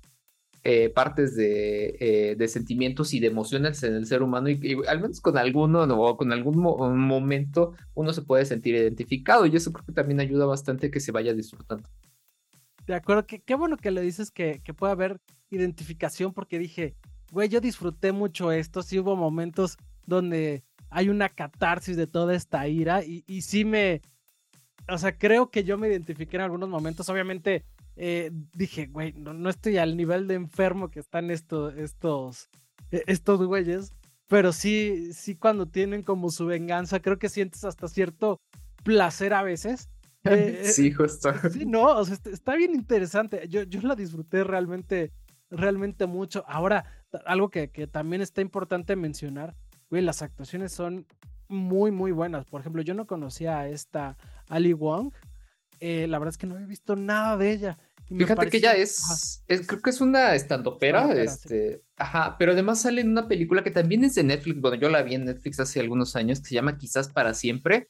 eh, 0.66 0.90
partes 0.90 1.36
de, 1.36 1.98
eh, 2.00 2.36
de, 2.38 2.48
sentimientos 2.48 3.14
y 3.14 3.20
de 3.20 3.28
emociones 3.28 3.84
en 3.84 3.96
el 3.96 4.06
ser 4.06 4.24
humano 4.24 4.48
y, 4.48 4.78
al 4.88 5.02
menos 5.02 5.20
con 5.20 5.38
alguno 5.38 5.84
o 5.84 6.16
con 6.16 6.32
algún 6.32 6.58
momento 6.58 7.74
uno 7.96 8.14
se 8.14 8.22
puede 8.22 8.46
sentir 8.46 8.76
identificado 8.76 9.46
y 9.46 9.54
eso 9.54 9.74
creo 9.74 9.86
que 9.86 9.92
también 9.92 10.22
ayuda 10.22 10.46
bastante 10.46 10.90
que 10.90 11.02
se 11.02 11.12
vaya 11.12 11.34
disfrutando. 11.34 11.90
De 12.88 12.96
acuerdo, 12.96 13.26
qué, 13.26 13.42
qué 13.42 13.56
bueno 13.56 13.76
que 13.76 13.92
le 13.92 14.00
dices 14.02 14.32
que, 14.32 14.62
que 14.64 14.74
puede 14.74 14.94
haber 14.94 15.20
identificación 15.50 16.32
porque 16.32 16.60
dije, 16.60 16.96
güey, 17.34 17.50
yo 17.50 17.60
disfruté 17.60 18.14
mucho 18.14 18.54
esto, 18.54 18.84
sí 18.84 19.00
hubo 19.00 19.18
momentos 19.18 19.78
donde 20.06 20.64
hay 20.94 21.10
una 21.10 21.30
catarsis 21.30 21.98
de 21.98 22.08
toda 22.08 22.36
esta 22.36 22.68
ira 22.68 23.04
y, 23.04 23.24
y 23.28 23.42
sí 23.42 23.66
me, 23.66 24.02
o 24.88 24.98
sea, 24.98 25.18
creo 25.18 25.50
que 25.50 25.64
yo 25.64 25.78
me 25.78 25.88
identifiqué 25.88 26.38
en 26.38 26.44
algunos 26.44 26.70
momentos, 26.70 27.10
obviamente 27.10 27.66
eh, 27.96 28.32
dije, 28.56 28.88
güey, 28.88 29.14
no, 29.14 29.50
estoy 29.50 29.78
al 29.78 29.96
nivel 29.96 30.28
de 30.28 30.36
enfermo 30.36 30.90
que 30.90 31.00
están 31.00 31.30
estos, 31.32 31.76
estos, 31.76 32.50
estos 32.92 33.44
güeyes, 33.46 33.94
pero 34.28 34.52
sí, 34.52 35.14
sí 35.14 35.36
cuando 35.36 35.68
tienen 35.68 36.02
como 36.02 36.30
su 36.30 36.46
venganza, 36.46 37.02
creo 37.02 37.20
que 37.20 37.30
sientes 37.30 37.64
hasta 37.64 37.88
cierto 37.88 38.40
placer 38.84 39.34
a 39.34 39.44
veces. 39.44 39.90
Eh, 40.26 40.62
eh, 40.64 40.68
sí, 40.70 40.90
justo. 40.90 41.34
Sí, 41.52 41.66
no, 41.66 41.84
o 41.84 42.06
sea, 42.06 42.18
está 42.32 42.56
bien 42.56 42.74
interesante. 42.74 43.46
Yo, 43.50 43.64
yo 43.64 43.82
la 43.82 43.94
disfruté 43.94 44.46
realmente, 44.46 45.12
realmente 45.50 46.06
mucho. 46.06 46.46
Ahora, 46.48 46.86
algo 47.26 47.50
que, 47.50 47.72
que 47.72 47.88
también 47.88 48.22
está 48.22 48.40
importante 48.40 48.96
mencionar, 48.96 49.54
güey, 49.94 50.02
las 50.02 50.24
actuaciones 50.24 50.72
son 50.72 51.06
muy, 51.48 51.92
muy 51.92 52.12
buenas. 52.12 52.46
Por 52.46 52.62
ejemplo, 52.62 52.82
yo 52.82 52.96
no 52.96 53.06
conocía 53.06 53.60
a 53.60 53.70
esta 53.70 54.18
Ali 54.50 54.74
Wong, 54.74 55.14
eh, 55.80 56.08
la 56.08 56.18
verdad 56.18 56.32
es 56.32 56.38
que 56.40 56.48
no 56.48 56.58
he 56.58 56.66
visto 56.66 56.96
nada 56.96 57.38
de 57.38 57.52
ella. 57.52 57.78
Fíjate 58.08 58.50
que 58.50 58.58
ella 58.58 58.74
es, 58.74 59.44
creo 59.48 59.82
que 59.82 59.92
es 59.92 60.02
una 60.02 60.34
estandopera, 60.34 61.14
este, 61.14 61.84
ajá, 61.96 62.38
pero 62.40 62.54
además 62.54 62.82
sale 62.82 63.02
en 63.02 63.12
una 63.12 63.28
película 63.28 63.64
que 63.64 63.70
también 63.70 64.04
es 64.04 64.16
de 64.16 64.24
Netflix, 64.24 64.60
bueno, 64.60 64.78
yo 64.78 64.90
la 64.90 65.04
vi 65.04 65.14
en 65.14 65.26
Netflix 65.26 65.60
hace 65.60 65.80
algunos 65.80 66.16
años, 66.16 66.40
que 66.40 66.48
se 66.48 66.56
llama 66.56 66.80
Quizás 66.80 67.10
para 67.10 67.36
siempre, 67.36 67.90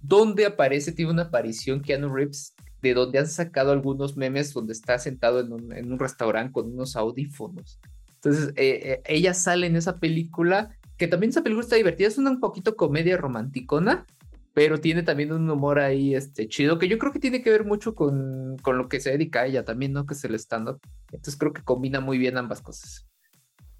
donde 0.00 0.46
aparece, 0.46 0.90
tiene 0.90 1.12
una 1.12 1.22
aparición 1.22 1.82
Keanu 1.82 2.12
Reeves, 2.12 2.54
de 2.82 2.94
donde 2.94 3.20
han 3.20 3.28
sacado 3.28 3.70
algunos 3.70 4.16
memes 4.16 4.52
donde 4.52 4.72
está 4.72 4.98
sentado 4.98 5.38
en 5.38 5.52
un, 5.52 5.72
en 5.72 5.92
un 5.92 6.00
restaurante 6.00 6.52
con 6.52 6.72
unos 6.72 6.96
audífonos. 6.96 7.78
Entonces, 8.24 8.48
eh, 8.56 8.80
eh, 8.84 9.02
ella 9.06 9.34
sale 9.34 9.66
en 9.66 9.76
esa 9.76 9.98
película, 9.98 10.76
que 10.96 11.08
también 11.08 11.30
esa 11.30 11.42
película 11.42 11.64
está 11.64 11.76
divertida, 11.76 12.08
es 12.08 12.18
una 12.18 12.30
un 12.30 12.40
poquito 12.40 12.76
comedia 12.76 13.16
romanticona, 13.16 14.06
pero 14.52 14.78
tiene 14.80 15.02
también 15.02 15.32
un 15.32 15.50
humor 15.50 15.80
ahí 15.80 16.14
este, 16.14 16.48
chido, 16.48 16.78
que 16.78 16.88
yo 16.88 16.98
creo 16.98 17.12
que 17.12 17.18
tiene 17.18 17.42
que 17.42 17.50
ver 17.50 17.64
mucho 17.64 17.94
con, 17.94 18.56
con 18.62 18.78
lo 18.78 18.88
que 18.88 19.00
se 19.00 19.10
dedica 19.10 19.40
a 19.40 19.46
ella 19.46 19.64
también, 19.64 19.92
¿no? 19.92 20.06
Que 20.06 20.14
es 20.14 20.24
el 20.24 20.34
stand-up. 20.36 20.80
Entonces 21.06 21.36
creo 21.36 21.52
que 21.52 21.62
combina 21.62 22.00
muy 22.00 22.18
bien 22.18 22.38
ambas 22.38 22.62
cosas. 22.62 23.06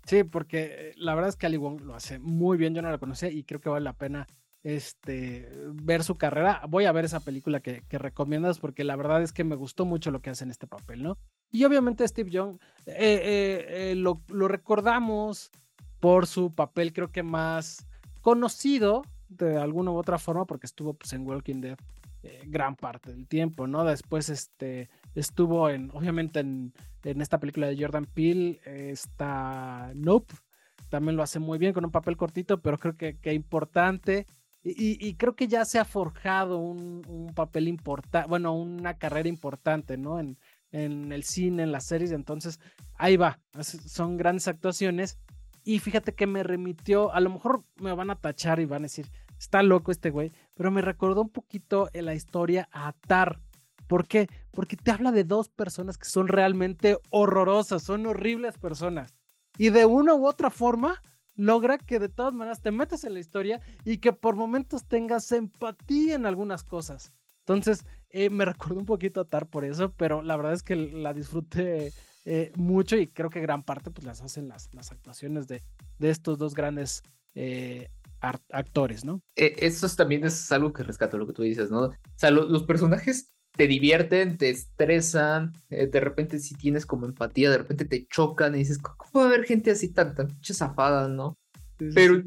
Sí, 0.06 0.25
porque 0.25 0.92
la 0.97 1.14
verdad 1.14 1.30
es 1.30 1.37
que 1.37 1.47
Ali 1.47 1.56
Wong 1.56 1.80
lo 1.80 1.94
hace 1.94 2.18
muy 2.18 2.59
bien, 2.59 2.75
yo 2.75 2.83
no 2.83 2.90
la 2.90 2.99
conocía 2.99 3.30
y 3.30 3.44
creo 3.44 3.61
que 3.61 3.71
vale 3.71 3.85
la 3.85 3.94
pena 3.94 4.26
este, 4.64 5.49
ver 5.75 6.02
su 6.02 6.16
carrera, 6.16 6.62
voy 6.68 6.87
a 6.87 6.92
ver 6.92 7.04
esa 7.04 7.21
película 7.21 7.61
que, 7.61 7.83
que, 7.87 7.99
recomiendas 7.99 8.59
porque 8.59 8.83
la 8.83 8.97
verdad 8.97 9.23
es 9.23 9.33
que 9.33 9.44
me 9.44 9.56
gustó 9.56 9.85
mucho 9.85 10.11
lo 10.11 10.21
que 10.21 10.30
hace 10.30 10.44
en 10.44 10.50
este 10.50 10.66
papel, 10.66 11.02
¿no? 11.02 11.18
Y 11.50 11.64
obviamente 11.64 12.09
Steve 12.09 12.30
Young 12.30 12.59
eh, 12.87 12.94
eh, 12.97 13.66
eh, 13.68 13.94
lo, 13.94 14.23
lo, 14.28 14.49
recordamos 14.49 15.50
por 16.04 16.26
su 16.26 16.54
papel 16.54 16.92
creo 16.92 17.11
que 17.11 17.23
más 17.23 17.87
conocido 18.20 19.06
de 19.30 19.56
alguna 19.56 19.90
u 19.90 19.96
otra 19.96 20.18
forma 20.18 20.44
porque 20.44 20.66
estuvo 20.66 20.92
pues, 20.92 21.14
en 21.14 21.26
Walking 21.26 21.62
Dead 21.62 21.78
gran 22.46 22.76
parte 22.76 23.11
del 23.11 23.26
tiempo, 23.26 23.66
¿no? 23.66 23.84
Después 23.84 24.28
este, 24.28 24.90
estuvo 25.14 25.70
en, 25.70 25.90
obviamente 25.94 26.40
en, 26.40 26.75
en 27.04 27.23
esta 27.23 27.40
película 27.40 27.68
de 27.68 27.78
Jordan 27.78 28.04
Peele, 28.04 28.61
está 28.66 29.92
Nope, 29.94 30.34
también 30.90 31.16
lo 31.16 31.23
hace 31.23 31.38
muy 31.38 31.56
bien 31.56 31.73
con 31.73 31.87
un 31.87 31.90
papel 31.90 32.18
cortito, 32.18 32.61
pero 32.61 32.76
creo 32.76 32.99
que, 32.99 33.16
que 33.18 33.32
importante. 33.32 34.26
Y, 34.62 35.14
creo 35.14 35.37
que 35.37 35.49
ya 35.49 35.64
se 35.64 35.78
ha 35.78 35.87
forjado 35.87 36.58
un, 36.58 37.32
papel 37.34 37.66
importante, 37.66 38.28
bueno, 38.28 38.54
una 38.54 38.99
carrera 38.99 39.28
importante, 39.30 39.96
¿no? 39.96 40.20
En, 40.20 40.37
en 40.70 41.12
el 41.12 41.23
cine, 41.25 41.62
en 41.62 41.73
las 41.73 41.84
series, 41.84 42.12
entonces 42.12 42.61
ahí 42.94 43.16
va, 43.16 43.38
son 43.62 44.18
grandes 44.18 44.49
actuaciones. 44.49 45.18
Y 45.64 45.78
fíjate 45.78 46.14
que 46.14 46.26
me 46.26 46.42
remitió, 46.42 47.12
a 47.12 47.21
lo 47.21 47.30
mejor 47.30 47.64
me 47.76 47.94
van 47.94 48.11
a 48.11 48.21
tachar 48.21 48.61
y 48.61 48.66
van 48.66 48.83
a 48.83 48.85
decir, 48.85 49.11
está 49.38 49.62
loco 49.62 49.90
este 49.90 50.11
güey, 50.11 50.30
pero 50.54 50.71
me 50.71 50.83
recordó 50.83 51.23
un 51.23 51.30
poquito 51.30 51.88
en 51.94 52.04
la 52.04 52.14
historia 52.14 52.68
a 52.71 52.92
Tar. 52.92 53.40
¿Por 53.87 54.06
qué? 54.06 54.28
Porque 54.50 54.76
te 54.76 54.90
habla 54.90 55.11
de 55.11 55.25
dos 55.25 55.49
personas 55.49 55.97
que 55.97 56.04
son 56.04 56.28
realmente 56.28 56.99
horrorosas, 57.11 57.83
son 57.83 58.06
horribles 58.06 58.59
personas. 58.59 59.14
Y 59.56 59.71
de 59.71 59.87
una 59.87 60.14
u 60.14 60.26
otra 60.26 60.50
forma, 60.50 61.00
logra 61.35 61.78
que 61.78 61.99
de 61.99 62.09
todas 62.09 62.35
maneras 62.35 62.61
te 62.61 62.71
metas 62.71 63.04
en 63.04 63.14
la 63.14 63.21
historia 63.21 63.61
y 63.85 63.99
que 63.99 64.12
por 64.12 64.37
momentos 64.37 64.87
tengas 64.87 65.30
empatía 65.33 66.14
en 66.14 66.26
algunas 66.26 66.62
cosas. 66.62 67.12
Entonces, 67.40 67.87
eh, 68.11 68.30
me 68.30 68.44
recuerdo 68.44 68.80
un 68.80 68.87
poquito 68.87 69.21
a 69.21 69.25
Tar 69.25 69.47
por 69.47 69.64
eso, 69.64 69.92
pero 69.97 70.23
la 70.23 70.37
verdad 70.37 70.52
es 70.52 70.62
que 70.62 70.76
la 70.76 71.14
disfruté 71.14 71.92
eh, 72.25 72.52
mucho 72.57 72.97
y 72.97 73.07
creo 73.07 73.31
que 73.31 73.40
gran 73.40 73.62
parte 73.62 73.90
pues 73.90 74.07
las 74.07 74.23
hacen 74.23 74.49
las, 74.49 74.73
las 74.73 74.93
actuaciones 74.93 75.47
de, 75.47 75.62
de 75.99 76.11
estos 76.11 76.38
dos 76.38 76.54
grandes 76.54 77.02
eh, 77.35 77.88
actores, 78.50 79.04
¿no? 79.04 79.21
eso 79.37 79.87
también 79.97 80.25
es 80.25 80.50
algo 80.50 80.73
que 80.73 80.83
rescato 80.83 81.19
lo 81.19 81.26
que 81.26 81.35
tú 81.35 81.43
dices, 81.43 81.71
¿no? 81.71 81.83
O 81.83 81.95
sea, 82.16 82.31
los 82.31 82.62
personajes 82.62 83.35
te 83.57 83.66
divierten, 83.66 84.37
te 84.37 84.50
estresan, 84.50 85.52
eh, 85.71 85.87
de 85.87 86.00
repente 86.00 86.38
si 86.38 86.54
tienes 86.54 86.87
como 86.87 87.07
empatía, 87.07 87.50
de 87.50 87.59
repente 87.59 87.85
te 87.85 88.07
chocan 88.07 88.54
y 88.54 88.59
dices, 88.59 88.78
¿cómo 88.78 88.97
puede 89.12 89.26
haber 89.26 89.45
gente 89.45 89.71
así 89.71 89.93
tan, 89.93 90.14
tan 90.14 90.28
zafada, 90.43 91.09
no? 91.09 91.38
Pero 91.95 92.23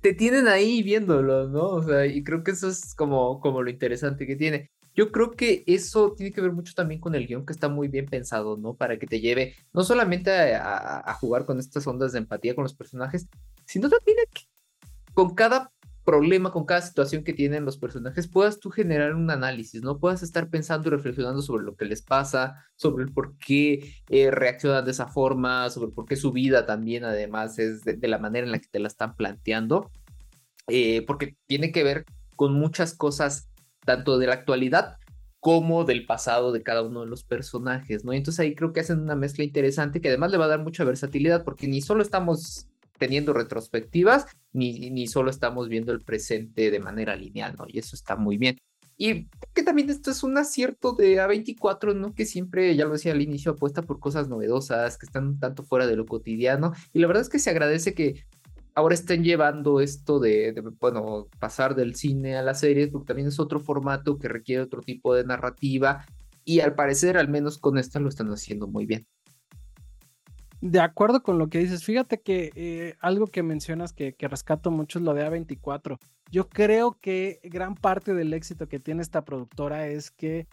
te 0.00 0.14
tienen 0.14 0.48
ahí 0.48 0.82
viéndolo, 0.82 1.48
¿no? 1.48 1.68
O 1.68 1.82
sea, 1.82 2.06
y 2.06 2.24
creo 2.24 2.42
que 2.42 2.50
eso 2.52 2.68
es 2.68 2.94
como, 2.94 3.40
como 3.40 3.62
lo 3.62 3.70
interesante 3.70 4.26
que 4.26 4.36
tiene. 4.36 4.70
Yo 4.94 5.10
creo 5.10 5.30
que 5.30 5.64
eso 5.66 6.12
tiene 6.12 6.32
que 6.32 6.40
ver 6.40 6.52
mucho 6.52 6.74
también 6.74 7.00
con 7.00 7.14
el 7.14 7.26
guion 7.26 7.46
que 7.46 7.52
está 7.52 7.68
muy 7.68 7.88
bien 7.88 8.06
pensado, 8.06 8.56
¿no? 8.56 8.74
Para 8.74 8.98
que 8.98 9.06
te 9.06 9.20
lleve 9.20 9.54
no 9.72 9.84
solamente 9.84 10.30
a, 10.54 11.02
a 11.04 11.14
jugar 11.14 11.46
con 11.46 11.58
estas 11.58 11.86
ondas 11.86 12.12
de 12.12 12.18
empatía 12.18 12.54
con 12.54 12.64
los 12.64 12.74
personajes, 12.74 13.28
sino 13.66 13.88
también 13.88 14.18
con 15.14 15.34
cada 15.34 15.70
problema, 16.04 16.50
con 16.50 16.64
cada 16.64 16.82
situación 16.82 17.22
que 17.22 17.32
tienen 17.32 17.64
los 17.64 17.78
personajes, 17.78 18.26
puedas 18.26 18.58
tú 18.58 18.70
generar 18.70 19.14
un 19.14 19.30
análisis, 19.30 19.82
¿no? 19.82 19.98
Puedas 19.98 20.22
estar 20.22 20.48
pensando 20.48 20.88
y 20.88 20.90
reflexionando 20.90 21.42
sobre 21.42 21.64
lo 21.64 21.76
que 21.76 21.84
les 21.84 22.02
pasa, 22.02 22.66
sobre 22.76 23.04
el 23.04 23.12
por 23.12 23.36
qué 23.38 23.94
eh, 24.08 24.30
reaccionan 24.30 24.84
de 24.84 24.90
esa 24.90 25.06
forma, 25.06 25.70
sobre 25.70 25.92
por 25.92 26.06
qué 26.06 26.16
su 26.16 26.32
vida 26.32 26.66
también 26.66 27.04
además 27.04 27.58
es 27.58 27.84
de, 27.84 28.08
la 28.08 28.18
manera 28.18 28.46
en 28.46 28.52
la 28.52 28.58
que 28.58 28.68
te 28.68 28.80
la 28.80 28.88
están 28.88 29.14
planteando, 29.14 29.90
eh, 30.68 31.04
porque 31.06 31.36
tiene 31.46 31.70
que 31.70 31.84
ver 31.84 32.04
con 32.36 32.54
muchas 32.54 32.94
cosas, 32.94 33.48
tanto 33.84 34.18
de 34.18 34.26
la 34.26 34.34
actualidad 34.34 34.98
como 35.40 35.84
del 35.84 36.06
pasado 36.06 36.52
de 36.52 36.62
cada 36.62 36.82
uno 36.82 37.00
de 37.00 37.08
los 37.08 37.24
personajes, 37.24 38.04
¿no? 38.04 38.12
Y 38.12 38.18
entonces 38.18 38.40
ahí 38.40 38.54
creo 38.54 38.72
que 38.72 38.80
hacen 38.80 39.00
una 39.00 39.16
mezcla 39.16 39.42
interesante 39.42 40.00
que 40.00 40.08
además 40.08 40.30
le 40.30 40.38
va 40.38 40.44
a 40.44 40.48
dar 40.48 40.62
mucha 40.62 40.84
versatilidad 40.84 41.44
porque 41.44 41.66
ni 41.66 41.80
solo 41.80 42.02
estamos 42.02 42.68
teniendo 42.98 43.32
retrospectivas, 43.32 44.26
ni, 44.52 44.90
ni 44.90 45.08
solo 45.08 45.30
estamos 45.30 45.68
viendo 45.68 45.92
el 45.92 46.02
presente 46.02 46.70
de 46.70 46.78
manera 46.78 47.16
lineal, 47.16 47.56
¿no? 47.58 47.64
Y 47.66 47.80
eso 47.80 47.96
está 47.96 48.14
muy 48.14 48.38
bien. 48.38 48.58
Y 48.96 49.28
que 49.52 49.64
también 49.64 49.90
esto 49.90 50.12
es 50.12 50.22
un 50.22 50.38
acierto 50.38 50.92
de 50.92 51.16
A24, 51.16 51.96
¿no? 51.96 52.14
Que 52.14 52.24
siempre, 52.24 52.76
ya 52.76 52.84
lo 52.84 52.92
decía 52.92 53.10
al 53.10 53.20
inicio, 53.20 53.50
apuesta 53.50 53.82
por 53.82 53.98
cosas 53.98 54.28
novedosas, 54.28 54.96
que 54.96 55.06
están 55.06 55.26
un 55.26 55.38
tanto 55.40 55.64
fuera 55.64 55.88
de 55.88 55.96
lo 55.96 56.06
cotidiano. 56.06 56.72
Y 56.92 57.00
la 57.00 57.08
verdad 57.08 57.22
es 57.22 57.28
que 57.28 57.40
se 57.40 57.50
agradece 57.50 57.94
que 57.94 58.24
ahora 58.74 58.94
estén 58.94 59.24
llevando 59.24 59.80
esto 59.80 60.18
de, 60.18 60.54
bueno, 60.80 61.28
pasar 61.38 61.74
del 61.74 61.94
cine 61.94 62.36
a 62.36 62.42
las 62.42 62.60
series, 62.60 62.88
porque 62.88 63.08
también 63.08 63.28
es 63.28 63.38
otro 63.38 63.60
formato 63.60 64.18
que 64.18 64.28
requiere 64.28 64.62
otro 64.62 64.80
tipo 64.80 65.14
de 65.14 65.24
narrativa. 65.24 66.04
Y 66.44 66.60
al 66.60 66.74
parecer, 66.74 67.16
al 67.16 67.28
menos 67.28 67.58
con 67.58 67.78
esta, 67.78 68.00
lo 68.00 68.08
están 68.08 68.28
haciendo 68.28 68.66
muy 68.66 68.86
bien. 68.86 69.06
De 70.60 70.80
acuerdo 70.80 71.22
con 71.22 71.38
lo 71.38 71.48
que 71.48 71.58
dices, 71.58 71.84
fíjate 71.84 72.20
que 72.20 72.52
eh, 72.54 72.94
algo 73.00 73.26
que 73.26 73.42
mencionas 73.42 73.92
que, 73.92 74.14
rescato 74.20 74.70
mucho 74.70 74.98
es 74.98 75.04
lo 75.04 75.12
de 75.12 75.28
A24. 75.28 75.98
Yo 76.30 76.48
creo 76.48 76.98
que 77.00 77.40
gran 77.42 77.74
parte 77.74 78.14
del 78.14 78.32
éxito 78.32 78.68
que 78.68 78.78
tiene 78.78 79.02
esta 79.02 79.24
productora 79.24 79.88
es 79.88 80.10
que 80.10 80.46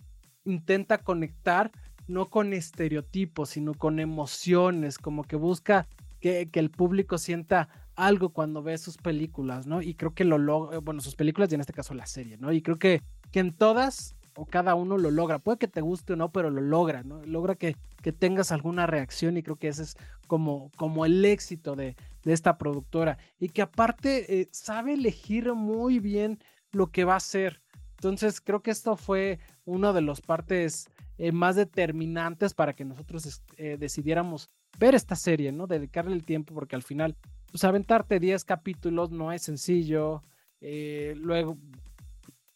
intenta 0.46 0.98
conectar 0.98 1.72
no 2.08 2.30
con 2.32 2.54
estereotipos, 2.54 3.50
sino 3.50 3.76
con 3.76 4.00
emociones, 4.00 4.98
como 4.98 5.24
que 5.24 5.36
busca 5.36 5.88
que, 6.20 6.50
que 6.50 6.60
el 6.60 6.72
público 6.72 7.20
sienta 7.20 7.70
algo 8.06 8.29
cuando 8.29 8.63
ve 8.63 8.77
sus 8.77 8.98
películas, 8.98 9.68
¿no? 9.68 9.82
Y 9.82 9.94
creo 9.94 10.13
que 10.13 10.25
lo 10.25 10.38
logra, 10.38 10.79
bueno, 10.79 11.01
sus 11.01 11.15
películas 11.15 11.51
y 11.51 11.56
en 11.56 11.62
este 11.62 11.74
caso 11.74 11.94
la 11.94 12.06
serie, 12.06 12.38
¿no? 12.38 12.51
Y 12.51 12.62
creo 12.62 12.79
que, 12.79 13.01
que 13.32 13.39
en 13.39 13.53
todas 13.53 14.15
o 14.36 14.46
cada 14.46 14.75
uno 14.75 14.98
lo 14.98 15.12
logra. 15.12 15.39
Puede 15.39 15.58
que 15.58 15.68
te 15.68 15.82
guste 15.82 16.13
o 16.13 16.15
no, 16.15 16.32
pero 16.32 16.50
lo 16.50 16.62
logra, 16.62 17.03
¿no? 17.03 17.22
Logra 17.25 17.56
que, 17.56 17.75
que 18.01 18.13
tengas 18.13 18.51
alguna 18.51 18.88
reacción 18.88 19.38
y 19.38 19.44
creo 19.44 19.58
que 19.58 19.68
ese 19.68 19.84
es 19.84 19.98
como, 20.27 20.72
como 20.77 21.06
el 21.06 21.24
éxito 21.25 21.75
de, 21.75 21.96
de 22.24 22.34
esta 22.34 22.58
productora. 22.58 23.18
Y 23.39 23.50
que 23.50 23.62
aparte 23.62 24.41
eh, 24.41 24.50
sabe 24.51 24.94
elegir 24.94 25.53
muy 25.53 26.00
bien 26.00 26.39
lo 26.72 26.88
que 26.88 27.03
va 27.03 27.13
a 27.15 27.18
hacer. 27.18 27.62
Entonces 27.98 28.39
creo 28.39 28.62
que 28.62 28.72
esto 28.72 28.96
fue 28.96 29.39
una 29.65 29.91
de 29.91 30.01
las 30.01 30.22
partes 30.22 30.89
eh, 31.18 31.34
más 31.34 31.58
determinantes 31.58 32.53
para 32.53 32.74
que 32.74 32.86
nosotros 32.86 33.44
eh, 33.58 33.75
decidiéramos 33.77 34.50
ver 34.77 34.96
esta 34.96 35.18
serie, 35.18 35.51
¿no? 35.51 35.68
Dedicarle 35.68 36.15
el 36.15 36.24
tiempo 36.24 36.53
porque 36.53 36.77
al 36.77 36.84
final, 36.84 37.18
pues 37.51 37.63
aventarte 37.63 38.20
10 38.20 38.44
capítulos 38.44 39.12
no 39.12 39.32
es 39.32 39.44
sencillo. 39.44 40.24
luego 40.62 41.58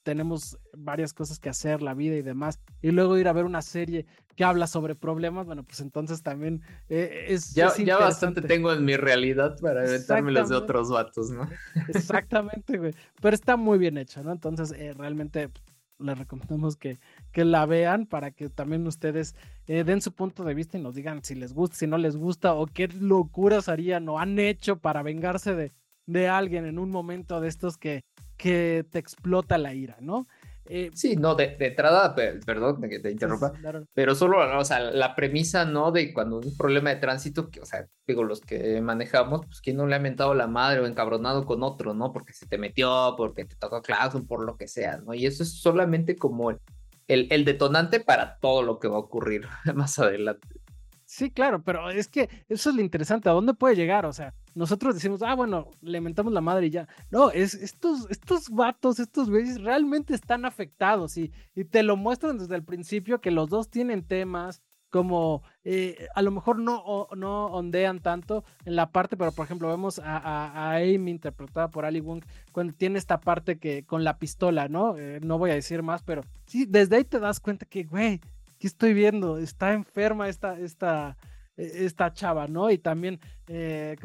tenemos 0.03 0.59
varias 0.73 1.13
cosas 1.13 1.39
que 1.39 1.49
hacer, 1.49 1.81
la 1.81 1.93
vida 1.93 2.15
y 2.15 2.21
demás, 2.21 2.59
y 2.81 2.91
luego 2.91 3.17
ir 3.17 3.27
a 3.27 3.33
ver 3.33 3.45
una 3.45 3.61
serie 3.61 4.05
que 4.35 4.43
habla 4.43 4.67
sobre 4.67 4.95
problemas, 4.95 5.45
bueno, 5.45 5.63
pues 5.63 5.79
entonces 5.79 6.21
también 6.21 6.61
eh, 6.89 7.25
es... 7.29 7.53
Ya, 7.53 7.73
ya 7.77 7.97
bastante 7.97 8.41
tengo 8.41 8.73
en 8.73 8.83
mi 8.83 8.97
realidad 8.97 9.57
para 9.59 9.85
inventarme 9.85 10.31
las 10.31 10.49
de 10.49 10.55
otros 10.55 10.89
vatos, 10.89 11.29
¿no? 11.29 11.47
Exactamente, 11.87 12.77
güey. 12.77 12.93
Pero 13.21 13.35
está 13.35 13.57
muy 13.57 13.77
bien 13.77 13.97
hecha, 13.97 14.23
¿no? 14.23 14.31
Entonces, 14.31 14.71
eh, 14.77 14.93
realmente 14.97 15.49
les 16.03 16.17
recomendamos 16.17 16.75
que, 16.75 16.99
que 17.31 17.45
la 17.45 17.65
vean 17.65 18.05
para 18.05 18.31
que 18.31 18.49
también 18.49 18.85
ustedes 18.87 19.35
eh, 19.67 19.83
den 19.83 20.01
su 20.01 20.11
punto 20.11 20.43
de 20.43 20.53
vista 20.53 20.77
y 20.77 20.81
nos 20.81 20.95
digan 20.95 21.23
si 21.23 21.35
les 21.35 21.53
gusta, 21.53 21.75
si 21.75 21.87
no 21.87 21.97
les 21.97 22.15
gusta 22.15 22.53
o 22.53 22.65
qué 22.67 22.87
locuras 22.87 23.69
harían 23.69 24.07
o 24.09 24.19
han 24.19 24.37
hecho 24.39 24.77
para 24.77 25.03
vengarse 25.03 25.55
de, 25.55 25.71
de 26.05 26.27
alguien 26.27 26.65
en 26.65 26.79
un 26.79 26.89
momento 26.89 27.39
de 27.41 27.47
estos 27.47 27.77
que, 27.77 28.03
que 28.37 28.85
te 28.89 28.99
explota 28.99 29.57
la 29.57 29.73
ira, 29.73 29.97
¿no? 30.01 30.27
Eh, 30.65 30.91
sí, 30.93 31.17
no, 31.17 31.35
de, 31.35 31.57
entrada, 31.59 32.15
perdón 32.15 32.81
que 32.89 32.99
te 32.99 33.11
interrumpa, 33.11 33.51
pero 33.93 34.15
solo, 34.15 34.57
o 34.57 34.65
sea, 34.65 34.79
la 34.79 35.13
premisa, 35.13 35.65
¿no? 35.65 35.91
De 35.91 36.13
cuando 36.13 36.37
un 36.37 36.55
problema 36.55 36.89
de 36.89 36.97
tránsito, 36.97 37.49
que, 37.49 37.59
o 37.59 37.65
sea, 37.65 37.85
digo, 38.07 38.23
los 38.23 38.39
que 38.39 38.79
manejamos, 38.81 39.45
pues 39.45 39.59
quién 39.59 39.75
no 39.75 39.87
le 39.87 39.95
ha 39.95 39.99
mentado 39.99 40.33
la 40.33 40.47
madre 40.47 40.79
o 40.79 40.87
encabronado 40.87 41.45
con 41.45 41.63
otro, 41.63 41.93
¿no? 41.93 42.13
Porque 42.13 42.33
se 42.33 42.45
te 42.45 42.57
metió, 42.57 43.15
porque 43.17 43.43
te 43.43 43.55
tocó 43.55 43.81
claxon, 43.81 44.25
por 44.25 44.45
lo 44.45 44.55
que 44.55 44.67
sea, 44.69 44.97
¿no? 44.97 45.13
Y 45.13 45.25
eso 45.25 45.43
es 45.43 45.59
solamente 45.59 46.15
como 46.15 46.51
el, 46.51 46.59
el 47.07 47.43
detonante 47.43 47.99
para 47.99 48.37
todo 48.39 48.63
lo 48.63 48.79
que 48.79 48.87
va 48.87 48.95
a 48.95 48.99
ocurrir 48.99 49.45
más 49.75 49.99
adelante. 49.99 50.47
Sí, 51.05 51.29
claro, 51.29 51.61
pero 51.61 51.89
es 51.89 52.07
que 52.07 52.29
eso 52.47 52.69
es 52.69 52.75
lo 52.75 52.81
interesante, 52.81 53.29
¿a 53.29 53.33
dónde 53.33 53.53
puede 53.53 53.75
llegar? 53.75 54.05
O 54.05 54.13
sea, 54.13 54.33
nosotros 54.55 54.95
decimos, 54.95 55.21
ah, 55.21 55.35
bueno, 55.35 55.71
le 55.81 56.01
mentamos 56.01 56.33
la 56.33 56.41
madre 56.41 56.67
y 56.67 56.69
ya. 56.71 56.87
No, 57.11 57.31
es, 57.31 57.53
estos, 57.53 58.09
estos 58.09 58.49
vatos, 58.49 58.99
estos 58.99 59.29
güeyes 59.29 59.61
realmente 59.61 60.13
están 60.13 60.45
afectados 60.45 61.17
y, 61.17 61.31
y 61.55 61.65
te 61.65 61.83
lo 61.83 61.97
muestran 61.97 62.37
desde 62.37 62.55
el 62.55 62.63
principio 62.63 63.21
que 63.21 63.31
los 63.31 63.49
dos 63.49 63.69
tienen 63.69 64.03
temas, 64.03 64.61
como 64.93 65.41
eh, 65.63 66.07
a 66.13 66.21
lo 66.21 66.29
mejor 66.29 66.59
no, 66.59 67.07
no 67.15 67.47
ondean 67.47 67.99
tanto 67.99 68.43
en 68.63 68.75
la 68.75 68.91
parte, 68.91 69.17
pero 69.17 69.31
por 69.31 69.43
ejemplo 69.43 69.67
vemos 69.67 69.97
a, 69.97 70.75
Amy 70.75 71.09
interpretada 71.09 71.71
por 71.71 71.83
Ali 71.83 71.99
Wong 71.99 72.23
cuando 72.51 72.73
tiene 72.73 72.99
esta 72.99 73.19
parte 73.19 73.57
que 73.57 73.85
con 73.87 74.03
la 74.03 74.19
pistola, 74.19 74.67
¿no? 74.67 74.95
Eh, 74.95 75.19
no 75.23 75.39
voy 75.39 75.49
a 75.49 75.55
decir 75.55 75.81
más, 75.81 76.03
pero 76.03 76.21
sí, 76.45 76.67
desde 76.67 76.97
ahí 76.97 77.05
te 77.05 77.19
das 77.19 77.39
cuenta 77.39 77.65
que, 77.65 77.85
güey, 77.85 78.21
¿qué 78.59 78.67
estoy 78.67 78.93
viendo? 78.93 79.39
Está 79.39 79.73
enferma 79.73 80.29
esta, 80.29 80.59
esta, 80.59 81.17
esta 81.57 82.13
chava, 82.13 82.47
¿no? 82.47 82.71
Y 82.71 82.77
también 82.77 83.19
eh, 83.47 83.95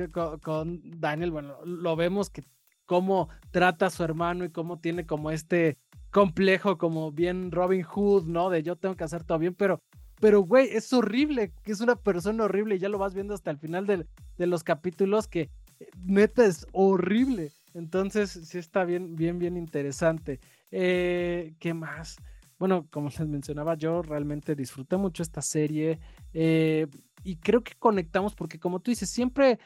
con, 0.43 0.81
Daniel, 1.01 1.31
bueno, 1.31 1.57
lo 1.65 1.97
vemos 1.97 2.31
que 2.31 2.45
cómo 2.87 3.29
trata 3.51 3.87
a 3.87 3.91
su 3.91 4.03
hermano 4.03 4.45
y 4.45 4.51
cómo 4.51 4.79
tiene 4.79 5.07
como 5.07 5.31
este 5.31 5.77
complejo, 6.11 6.79
como 6.79 7.13
bien 7.13 7.51
Robin 7.51 7.83
Hood, 7.83 8.27
¿no? 8.27 8.51
De 8.51 8.63
yo 8.63 8.77
tengo 8.77 8.97
que 8.97 9.05
hacer 9.05 9.25
todo 9.25 9.39
bien, 9.39 9.55
pero, 9.55 9.83
pero 10.21 10.41
güey, 10.41 10.69
es 10.71 10.93
horrible, 10.93 11.53
que 11.63 11.73
es 11.73 11.81
una 11.81 11.97
persona 11.97 12.45
horrible 12.45 12.77
y 12.77 12.79
ya 12.79 12.89
lo 12.89 12.99
vas 12.99 13.15
viendo 13.15 13.35
hasta 13.35 13.51
el 13.51 13.59
final 13.59 13.87
de, 13.87 14.07
de 14.39 14.47
los 14.47 14.65
capítulos 14.65 15.29
que 15.29 15.51
eh, 15.81 15.91
neta 16.03 16.47
es 16.47 16.67
horrible. 16.73 17.53
Entonces, 17.75 18.31
sí 18.31 18.59
está 18.59 18.85
bien, 18.85 19.17
bien, 19.17 19.39
bien 19.39 19.57
interesante. 19.57 20.41
Eh, 20.71 21.55
¿Qué 21.59 21.75
más? 21.75 22.17
Bueno, 22.59 22.89
como 22.91 23.09
les 23.09 23.29
mencionaba, 23.29 23.75
yo 23.77 24.03
realmente 24.03 24.57
disfruté 24.57 24.97
mucho 24.97 25.23
esta 25.23 25.43
serie 25.43 26.01
eh, 26.33 26.89
y 27.29 27.37
creo 27.37 27.63
que 27.63 27.75
conectamos 27.79 28.35
porque 28.35 28.59
como 28.59 28.81
tú 28.81 28.91
dices, 28.91 29.11
siempre 29.11 29.59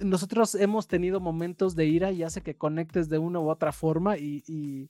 nosotros 0.00 0.54
hemos 0.54 0.86
tenido 0.86 1.18
momentos 1.18 1.74
de 1.74 1.86
ira 1.86 2.12
y 2.12 2.22
hace 2.22 2.42
que 2.42 2.58
conectes 2.58 3.08
de 3.08 3.16
una 3.16 3.40
u 3.40 3.48
otra 3.48 3.72
forma 3.72 4.18
y, 4.18 4.44
y, 4.46 4.86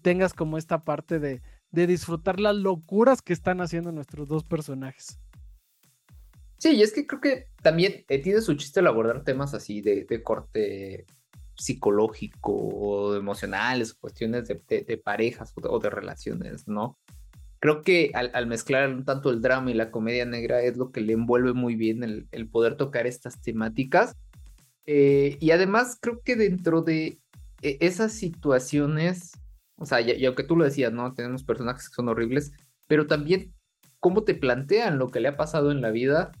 tengas 0.00 0.32
como 0.32 0.56
esta 0.56 0.84
parte 0.84 1.18
de, 1.20 1.42
de 1.70 1.86
disfrutar 1.86 2.40
las 2.40 2.56
locuras 2.56 3.20
que 3.20 3.34
están 3.34 3.60
haciendo 3.60 3.92
nuestros 3.92 4.26
dos 4.26 4.42
personajes. 4.42 5.20
Sí, 6.58 6.76
y 6.76 6.82
es 6.82 6.92
que 6.94 7.06
creo 7.06 7.20
que 7.20 7.48
también 7.62 8.06
eh, 8.08 8.18
tiene 8.20 8.40
su 8.40 8.54
chiste 8.54 8.80
el 8.80 8.86
abordar 8.86 9.22
temas 9.22 9.52
así 9.52 9.82
de, 9.82 10.04
de 10.04 10.22
corte 10.22 11.04
psicológico 11.56 12.52
o 12.52 13.16
emocionales, 13.16 13.92
cuestiones 13.92 14.48
de, 14.48 14.96
parejas 14.96 15.52
o 15.62 15.78
de, 15.78 15.90
relaciones, 15.90 16.66
¿no? 16.66 16.98
Creo 17.64 17.80
que 17.80 18.10
al, 18.12 18.46
mezclar 18.46 19.04
tanto 19.06 19.30
el 19.30 19.40
drama 19.40 19.70
y 19.70 19.74
la 19.74 19.90
comedia 19.90 20.26
negra 20.26 20.60
es 20.60 20.76
lo 20.76 20.92
que 20.92 21.00
le 21.00 21.14
envuelve 21.14 21.54
muy 21.54 21.76
bien 21.76 22.26
el, 22.30 22.48
poder 22.50 22.76
tocar 22.76 23.06
estas 23.06 23.40
temáticas. 23.40 24.18
Eh, 24.84 25.38
y 25.40 25.50
además 25.50 25.96
creo 25.98 26.20
que 26.22 26.36
dentro 26.36 26.82
de 26.82 27.20
e, 27.62 27.78
esas 27.80 28.12
situaciones, 28.12 29.32
o 29.76 29.86
sea, 29.86 30.02
y, 30.02 30.26
aunque 30.26 30.42
tú 30.42 30.56
lo 30.56 30.64
decías, 30.64 30.92
¿no? 30.92 31.14
Tenemos 31.14 31.42
personajes 31.42 31.88
que 31.88 31.94
son 31.94 32.10
horribles, 32.10 32.52
pero 32.86 33.06
también 33.06 33.54
cómo 33.98 34.24
te 34.24 34.34
plantean 34.34 34.98
lo 34.98 35.08
que 35.08 35.20
le 35.20 35.28
ha 35.28 35.38
pasado 35.38 35.70
en 35.70 35.80
la 35.80 35.90
vida 35.90 36.32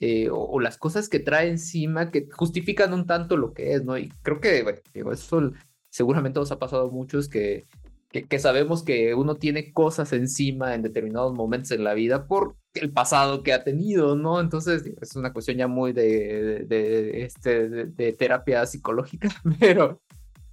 eh, 0.00 0.30
o, 0.32 0.58
las 0.58 0.78
cosas 0.78 1.08
que 1.08 1.20
trae 1.20 1.48
encima 1.48 2.10
que 2.10 2.26
justifican 2.32 2.92
un 2.92 3.06
tanto 3.06 3.36
lo 3.36 3.54
que 3.54 3.74
es, 3.74 3.84
¿no? 3.84 3.96
Y 3.98 4.08
creo 4.22 4.40
que, 4.40 4.64
bueno, 4.64 4.80
digo, 4.92 5.12
eso 5.12 5.52
seguramente 5.90 6.40
nos 6.40 6.50
ha 6.50 6.58
pasado 6.58 6.88
a 6.88 6.90
muchos 6.90 7.28
que, 7.28 7.66
que, 8.10 8.38
sabemos 8.38 8.82
que 8.82 9.14
uno 9.14 9.36
tiene 9.36 9.72
cosas 9.72 10.12
encima 10.12 10.74
en 10.74 10.82
determinados 10.82 11.34
momentos 11.34 11.70
en 11.72 11.84
la 11.84 11.94
vida 11.94 12.26
por 12.26 12.56
el 12.74 12.92
pasado 12.92 13.42
que 13.42 13.52
ha 13.52 13.64
tenido, 13.64 14.16
¿no? 14.16 14.40
Entonces, 14.40 14.90
es 15.00 15.16
una 15.16 15.32
cuestión 15.32 15.56
ya 15.58 15.66
muy 15.66 15.92
de, 15.92 16.64
de, 16.66 17.22
este, 17.22 17.68
de, 17.68 18.12
terapia 18.12 18.64
psicológica, 18.66 19.28
pero, 19.60 20.00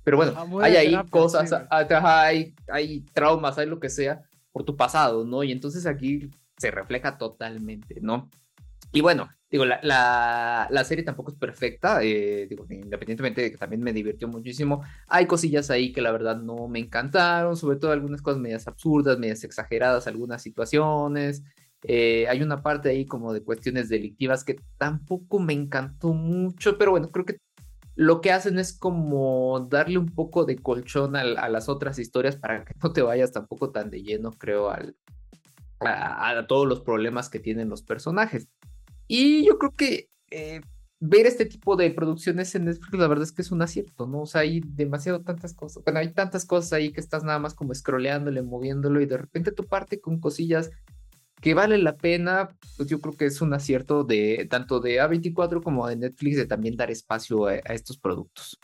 pero 0.04 0.18
bueno, 0.18 0.34
ah, 0.36 0.48
hay 0.62 0.76
ahí 0.76 0.98
cosas, 1.10 1.54
hay, 1.70 2.54
hay 2.68 3.02
traumas, 3.14 3.58
hay 3.58 3.68
lo 3.68 3.80
que 3.80 3.90
sea 3.90 4.24
por 4.52 4.64
tu 4.64 4.76
pasado, 4.76 5.26
¿no? 5.26 5.44
Y 5.44 5.52
entonces 5.52 5.86
aquí 5.86 6.30
se 6.58 6.72
refleja 6.72 7.18
totalmente, 7.18 8.00
¿no? 8.02 8.30
Y 8.94 9.02
bueno, 9.02 9.28
digo, 9.50 9.66
la, 9.66 9.80
la, 10.70 10.84
serie 10.84 11.04
tampoco 11.04 11.32
es 11.32 11.38
perfecta, 11.38 12.04
eh, 12.04 12.46
digo, 12.48 12.66
independientemente 12.70 13.42
de 13.42 13.52
que 13.52 13.58
también 13.58 13.82
me 13.82 13.92
divirtió 13.92 14.28
muchísimo, 14.28 14.84
hay 15.08 15.26
cosillas 15.26 15.72
ahí 15.72 15.92
que 15.92 16.02
la 16.02 16.12
verdad 16.12 16.38
no 16.38 16.68
me 16.68 16.78
encantaron, 16.78 17.58
sobre 17.58 17.78
todo 17.78 17.92
algunas 17.92 18.22
cosas 18.22 18.40
medias 18.40 18.68
absurdas, 18.68 19.18
medias 19.18 19.44
exageradas, 19.44 20.06
algunas 20.06 20.44
situaciones. 20.44 21.42
Eh, 21.86 22.28
hay 22.30 22.44
una 22.44 22.62
parte 22.62 22.90
ahí 22.90 23.06
como 23.06 23.34
de 23.34 23.44
cuestiones 23.44 23.90
delictivas 23.90 24.44
que 24.44 24.60
tampoco 24.78 25.40
me 25.40 25.54
encantó 25.54 26.14
mucho, 26.14 26.78
pero 26.78 26.92
bueno, 26.92 27.10
creo 27.10 27.26
que 27.26 27.38
lo 27.96 28.22
que 28.22 28.32
hacen 28.32 28.60
es 28.60 28.78
como 28.78 29.68
darle 29.72 29.98
un 29.98 30.08
poco 30.08 30.46
de 30.46 30.58
colchón 30.58 31.16
a, 31.16 31.24
las 31.50 31.68
otras 31.68 31.98
historias 31.98 32.38
para 32.38 32.64
que 32.64 32.74
no 32.82 32.94
te 32.94 33.02
vayas 33.02 33.32
tampoco 33.32 33.72
tan 33.72 33.90
de 33.90 34.04
lleno, 34.04 34.32
creo, 34.32 34.70
al, 34.70 34.96
a 35.80 36.46
todos 36.48 36.68
los 36.68 36.82
problemas 36.82 37.30
que 37.30 37.40
tienen 37.40 37.70
los 37.70 37.82
personajes. 37.82 38.48
Y 39.08 39.46
yo 39.46 39.58
creo 39.58 39.72
que 39.76 40.10
eh, 40.32 40.62
ver 41.06 41.26
este 41.26 41.46
tipo 41.46 41.76
de 41.76 41.92
producciones 41.92 42.56
en 42.56 42.66
Netflix, 42.66 42.98
la 42.98 43.08
verdad 43.08 43.24
es 43.24 43.34
que 43.34 43.42
es 43.42 43.52
un 43.52 43.62
acierto, 43.62 44.08
¿no? 44.08 44.22
O 44.22 44.26
sea, 44.26 44.42
hay 44.42 44.62
demasiado 44.66 45.22
tantas 45.22 45.54
cosas. 45.54 45.84
Bueno, 45.84 46.00
hay 46.00 46.14
tantas 46.14 46.46
cosas 46.46 46.72
ahí 46.72 46.94
que 46.94 47.02
estás 47.02 47.26
nada 47.26 47.40
más 47.40 47.54
como 47.54 47.76
scrolleándole, 47.76 48.42
moviéndolo 48.42 49.02
y 49.02 49.06
de 49.06 49.18
repente 49.18 49.52
tu 49.52 49.66
parte 49.66 50.00
con 50.00 50.22
cosillas 50.22 50.72
que 51.42 51.54
valen 51.54 51.84
la 51.84 51.98
pena, 51.98 52.56
pues 52.78 52.88
yo 52.88 53.02
creo 53.02 53.18
que 53.18 53.26
es 53.26 53.42
un 53.42 53.54
acierto 53.54 54.06
de 54.06 54.48
tanto 54.50 54.80
de 54.80 55.02
A24 55.02 55.62
como 55.62 55.86
de 55.90 55.98
Netflix 55.98 56.38
de 56.38 56.46
también 56.46 56.78
dar 56.78 56.90
espacio 56.90 57.48
a, 57.48 57.56
estos 57.56 57.98
productos. 57.98 58.58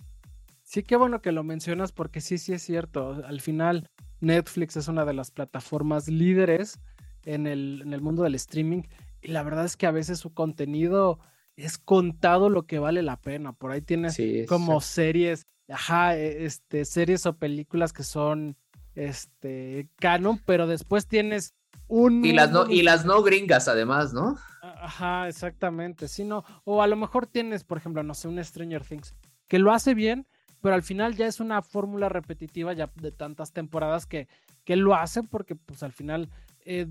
Sí, 0.63 0.83
qué 0.83 0.95
bueno 0.95 1.21
que 1.21 1.33
lo 1.33 1.43
mencionas 1.43 1.91
porque 1.91 2.21
sí, 2.21 2.37
sí 2.37 2.53
es 2.53 2.61
cierto. 2.61 3.21
Al 3.25 3.41
final, 3.41 3.89
Netflix 4.21 4.77
es 4.77 4.87
una 4.87 5.03
de 5.03 5.13
las 5.13 5.29
plataformas 5.29 6.07
líderes 6.07 6.79
en 7.25 7.47
el, 7.47 7.81
en 7.81 7.91
el 7.91 7.99
mundo 7.99 8.23
del 8.23 8.35
streaming 8.35 8.83
y 9.21 9.29
la 9.29 9.43
verdad 9.43 9.65
es 9.65 9.77
que 9.77 9.87
a 9.87 9.91
veces 9.91 10.19
su 10.19 10.33
contenido 10.33 11.19
es 11.55 11.77
contado 11.77 12.49
lo 12.49 12.65
que 12.65 12.79
vale 12.79 13.01
la 13.01 13.17
pena. 13.17 13.53
Por 13.53 13.71
ahí 13.71 13.81
tienes 13.81 14.17
como 14.47 14.81
series, 14.81 15.45
ajá, 15.67 16.15
e, 16.15 16.45
este, 16.45 16.85
series 16.85 17.25
o 17.25 17.37
películas 17.37 17.93
que 17.93 18.03
son 18.03 18.55
este 18.95 19.89
canon, 19.97 20.39
pero 20.45 20.67
después 20.67 21.07
tienes 21.07 21.53
un 21.87 22.23
y 22.23 22.33
las 22.33 22.51
no 22.51 22.69
y 22.69 22.83
las 22.83 23.05
no 23.05 23.23
gringas 23.23 23.67
además, 23.67 24.13
¿no? 24.13 24.37
Ajá, 24.61 25.27
exactamente. 25.27 26.07
Sí, 26.07 26.23
no, 26.23 26.43
o 26.63 26.81
a 26.81 26.87
lo 26.87 26.95
mejor 26.95 27.27
tienes, 27.27 27.63
por 27.63 27.77
ejemplo, 27.77 28.03
no 28.03 28.13
sé, 28.13 28.27
un 28.27 28.43
Stranger 28.43 28.83
Things 28.83 29.15
que 29.47 29.59
lo 29.59 29.73
hace 29.73 29.93
bien, 29.93 30.27
pero 30.61 30.75
al 30.75 30.83
final 30.83 31.15
ya 31.15 31.25
es 31.25 31.39
una 31.39 31.61
fórmula 31.61 32.07
repetitiva 32.07 32.73
ya 32.73 32.89
de 32.95 33.11
tantas 33.11 33.51
temporadas 33.51 34.05
que, 34.05 34.27
que 34.63 34.75
lo 34.75 34.95
hace 34.95 35.23
porque 35.23 35.55
pues 35.55 35.83
al 35.83 35.91
final 35.91 36.29
eh, 36.65 36.87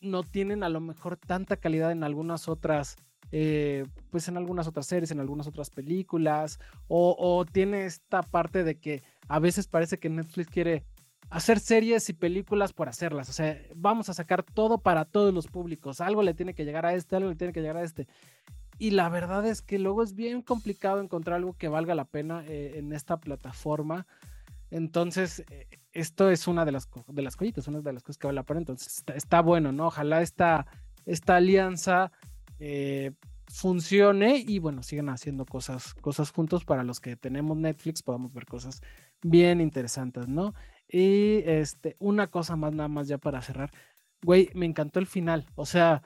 no 0.00 0.22
tienen 0.22 0.62
a 0.62 0.68
lo 0.68 0.80
mejor 0.80 1.16
tanta 1.16 1.56
calidad 1.56 1.92
en 1.92 2.04
algunas 2.04 2.48
otras, 2.48 2.96
eh, 3.32 3.84
pues 4.10 4.28
en 4.28 4.36
algunas 4.36 4.66
otras 4.66 4.86
series, 4.86 5.10
en 5.10 5.20
algunas 5.20 5.46
otras 5.46 5.70
películas, 5.70 6.58
o, 6.88 7.44
tiene 7.50 7.84
esta 7.84 8.22
parte 8.22 8.64
de 8.64 8.78
que 8.78 9.02
a 9.28 9.38
veces 9.38 9.66
parece 9.68 9.98
que 9.98 10.08
Netflix 10.08 10.48
quiere 10.48 10.84
hacer 11.30 11.60
series 11.60 12.08
y 12.08 12.14
películas 12.14 12.72
por 12.72 12.88
hacerlas, 12.88 13.28
o 13.28 13.32
sea, 13.32 13.60
vamos 13.74 14.08
a 14.08 14.14
sacar 14.14 14.42
todo 14.42 14.78
para 14.78 15.04
todos 15.04 15.34
los 15.34 15.46
públicos, 15.46 16.00
algo 16.00 16.22
le 16.22 16.34
tiene 16.34 16.54
que 16.54 16.64
llegar 16.64 16.86
a 16.86 16.94
este, 16.94 17.16
algo 17.16 17.28
le 17.28 17.36
tiene 17.36 17.52
que 17.52 17.60
llegar 17.60 17.76
a 17.76 17.82
este. 17.82 18.06
Y 18.80 18.92
la 18.92 19.08
verdad 19.08 19.44
es 19.44 19.60
que 19.60 19.78
luego 19.78 20.04
es 20.04 20.14
bien 20.14 20.40
complicado 20.40 21.00
encontrar 21.00 21.36
algo 21.38 21.54
que 21.54 21.66
valga 21.66 21.96
la 21.96 22.04
pena 22.04 22.44
eh, 22.46 22.74
en 22.76 22.92
esta 22.92 23.18
plataforma. 23.18 24.06
Entonces, 24.70 25.44
eh, 25.50 25.66
esto 25.92 26.30
es 26.30 26.46
una 26.46 26.64
de 26.64 26.72
las, 26.72 26.88
de 27.06 27.22
las 27.22 27.36
collitas, 27.36 27.68
una 27.68 27.80
de 27.80 27.92
las 27.92 28.02
cosas 28.02 28.18
que 28.18 28.26
vale 28.26 28.36
la 28.36 28.44
pena. 28.44 28.60
Entonces, 28.60 29.02
está, 29.14 29.40
bueno, 29.40 29.72
¿no? 29.72 29.86
Ojalá 29.86 30.22
esta, 30.22 30.66
esta 31.06 31.36
alianza 31.36 32.12
eh, 32.58 33.12
funcione 33.46 34.44
y 34.46 34.58
bueno, 34.58 34.82
sigan 34.82 35.08
haciendo 35.08 35.46
cosas, 35.46 35.94
cosas 35.94 36.30
juntos 36.30 36.64
para 36.64 36.84
los 36.84 37.00
que 37.00 37.16
tenemos 37.16 37.56
Netflix, 37.56 38.02
podamos 38.02 38.32
ver 38.32 38.46
cosas 38.46 38.82
bien 39.22 39.60
interesantes, 39.60 40.28
¿no? 40.28 40.54
Y 40.88 41.42
este, 41.46 41.96
una 41.98 42.28
cosa 42.28 42.56
más, 42.56 42.72
nada 42.72 42.88
más 42.88 43.08
ya 43.08 43.18
para 43.18 43.42
cerrar. 43.42 43.70
Güey, 44.22 44.50
me 44.54 44.66
encantó 44.66 44.98
el 44.98 45.06
final. 45.06 45.46
O 45.54 45.64
sea, 45.64 46.02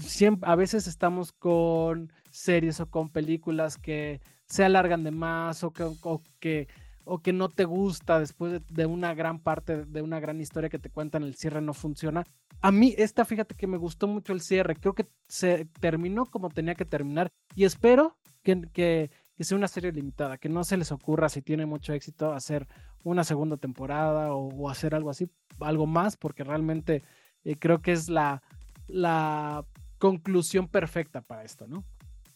siempre, 0.00 0.50
a 0.50 0.56
veces 0.56 0.86
estamos 0.86 1.32
con 1.32 2.12
series 2.30 2.80
o 2.80 2.90
con 2.90 3.08
películas 3.08 3.78
que 3.78 4.20
se 4.46 4.64
alargan 4.64 5.04
de 5.04 5.10
más 5.10 5.64
o 5.64 5.72
o 6.02 6.22
que 6.40 6.68
o 7.06 7.20
que 7.20 7.32
no 7.32 7.48
te 7.48 7.64
gusta 7.64 8.18
después 8.18 8.60
de, 8.68 8.86
una 8.86 9.14
gran 9.14 9.38
parte, 9.38 9.84
de 9.84 10.02
una 10.02 10.18
gran 10.18 10.40
historia 10.40 10.68
que 10.68 10.80
te 10.80 10.90
cuentan, 10.90 11.22
el 11.22 11.36
cierre 11.36 11.60
no 11.60 11.72
funciona. 11.72 12.24
A 12.60 12.72
mí 12.72 12.94
esta, 12.98 13.24
fíjate 13.24 13.54
que 13.54 13.68
me 13.68 13.76
gustó 13.76 14.08
mucho 14.08 14.32
el 14.32 14.40
cierre, 14.40 14.74
creo 14.74 14.94
que 14.94 15.06
se 15.28 15.66
terminó 15.80 16.26
como 16.26 16.50
tenía 16.50 16.74
que 16.74 16.84
terminar 16.84 17.30
y 17.54 17.64
espero 17.64 18.16
que, 18.42 19.10
sea 19.38 19.56
una 19.56 19.68
serie 19.68 19.92
limitada, 19.92 20.36
que 20.36 20.48
no 20.48 20.64
se 20.64 20.76
les 20.76 20.90
ocurra 20.90 21.28
si 21.28 21.42
tiene 21.42 21.64
mucho 21.64 21.92
éxito 21.92 22.32
hacer 22.32 22.66
una 23.04 23.22
segunda 23.22 23.56
temporada 23.56 24.34
o, 24.34 24.68
hacer 24.68 24.94
algo 24.94 25.10
así, 25.10 25.30
algo 25.60 25.86
más, 25.86 26.16
porque 26.16 26.42
realmente 26.42 27.04
eh, 27.44 27.56
creo 27.56 27.80
que 27.82 27.92
es 27.92 28.08
la, 28.08 28.42
la 28.88 29.64
conclusión 29.98 30.66
perfecta 30.66 31.20
para 31.20 31.44
esto, 31.44 31.68
¿no? 31.68 31.84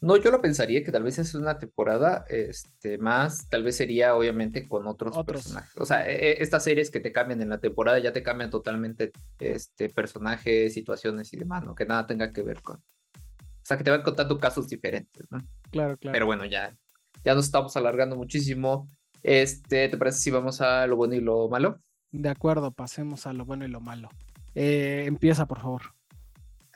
No, 0.02 0.16
yo 0.16 0.30
lo 0.30 0.40
pensaría 0.40 0.82
que 0.82 0.92
tal 0.92 1.02
vez 1.02 1.18
es 1.18 1.34
una 1.34 1.58
temporada 1.58 2.24
este, 2.28 2.96
más, 2.96 3.48
tal 3.50 3.62
vez 3.62 3.76
sería 3.76 4.14
obviamente 4.14 4.66
con 4.66 4.86
otros, 4.86 5.14
personajes. 5.26 5.76
O 5.76 5.84
sea, 5.84 6.08
e, 6.08 6.30
e, 6.30 6.42
estas 6.42 6.64
series 6.64 6.90
que 6.90 7.00
te 7.00 7.12
cambian 7.12 7.42
en 7.42 7.50
la 7.50 7.58
temporada 7.58 7.98
ya 7.98 8.12
te 8.12 8.22
cambian 8.22 8.48
totalmente 8.48 9.12
este, 9.38 9.90
personajes, 9.90 10.72
situaciones 10.72 11.32
y 11.34 11.36
demás, 11.36 11.64
¿no? 11.64 11.74
Que 11.74 11.84
nada 11.84 12.06
tenga 12.06 12.32
que 12.32 12.42
ver 12.42 12.62
con... 12.62 12.76
O 12.76 13.62
sea, 13.62 13.76
que 13.76 13.84
te 13.84 13.90
van 13.90 14.02
contando 14.02 14.38
casos 14.38 14.68
diferentes, 14.68 15.26
¿no? 15.30 15.38
Claro, 15.70 15.98
claro. 15.98 16.14
Pero 16.14 16.26
bueno, 16.26 16.46
ya, 16.46 16.74
ya 17.22 17.34
nos 17.34 17.44
estamos 17.44 17.76
alargando 17.76 18.16
muchísimo. 18.16 18.88
Este, 19.22 19.90
¿te 19.90 19.98
parece 19.98 20.18
si 20.18 20.30
vamos 20.30 20.62
a 20.62 20.86
lo 20.86 20.96
bueno 20.96 21.14
y 21.14 21.20
lo 21.20 21.48
malo? 21.50 21.78
De 22.10 22.30
acuerdo, 22.30 22.72
pasemos 22.72 23.26
a 23.26 23.34
lo 23.34 23.44
bueno 23.44 23.66
y 23.66 23.68
lo 23.68 23.80
malo. 23.80 24.08
Eh, 24.54 25.04
empieza, 25.06 25.46
por 25.46 25.60
favor. 25.60 25.82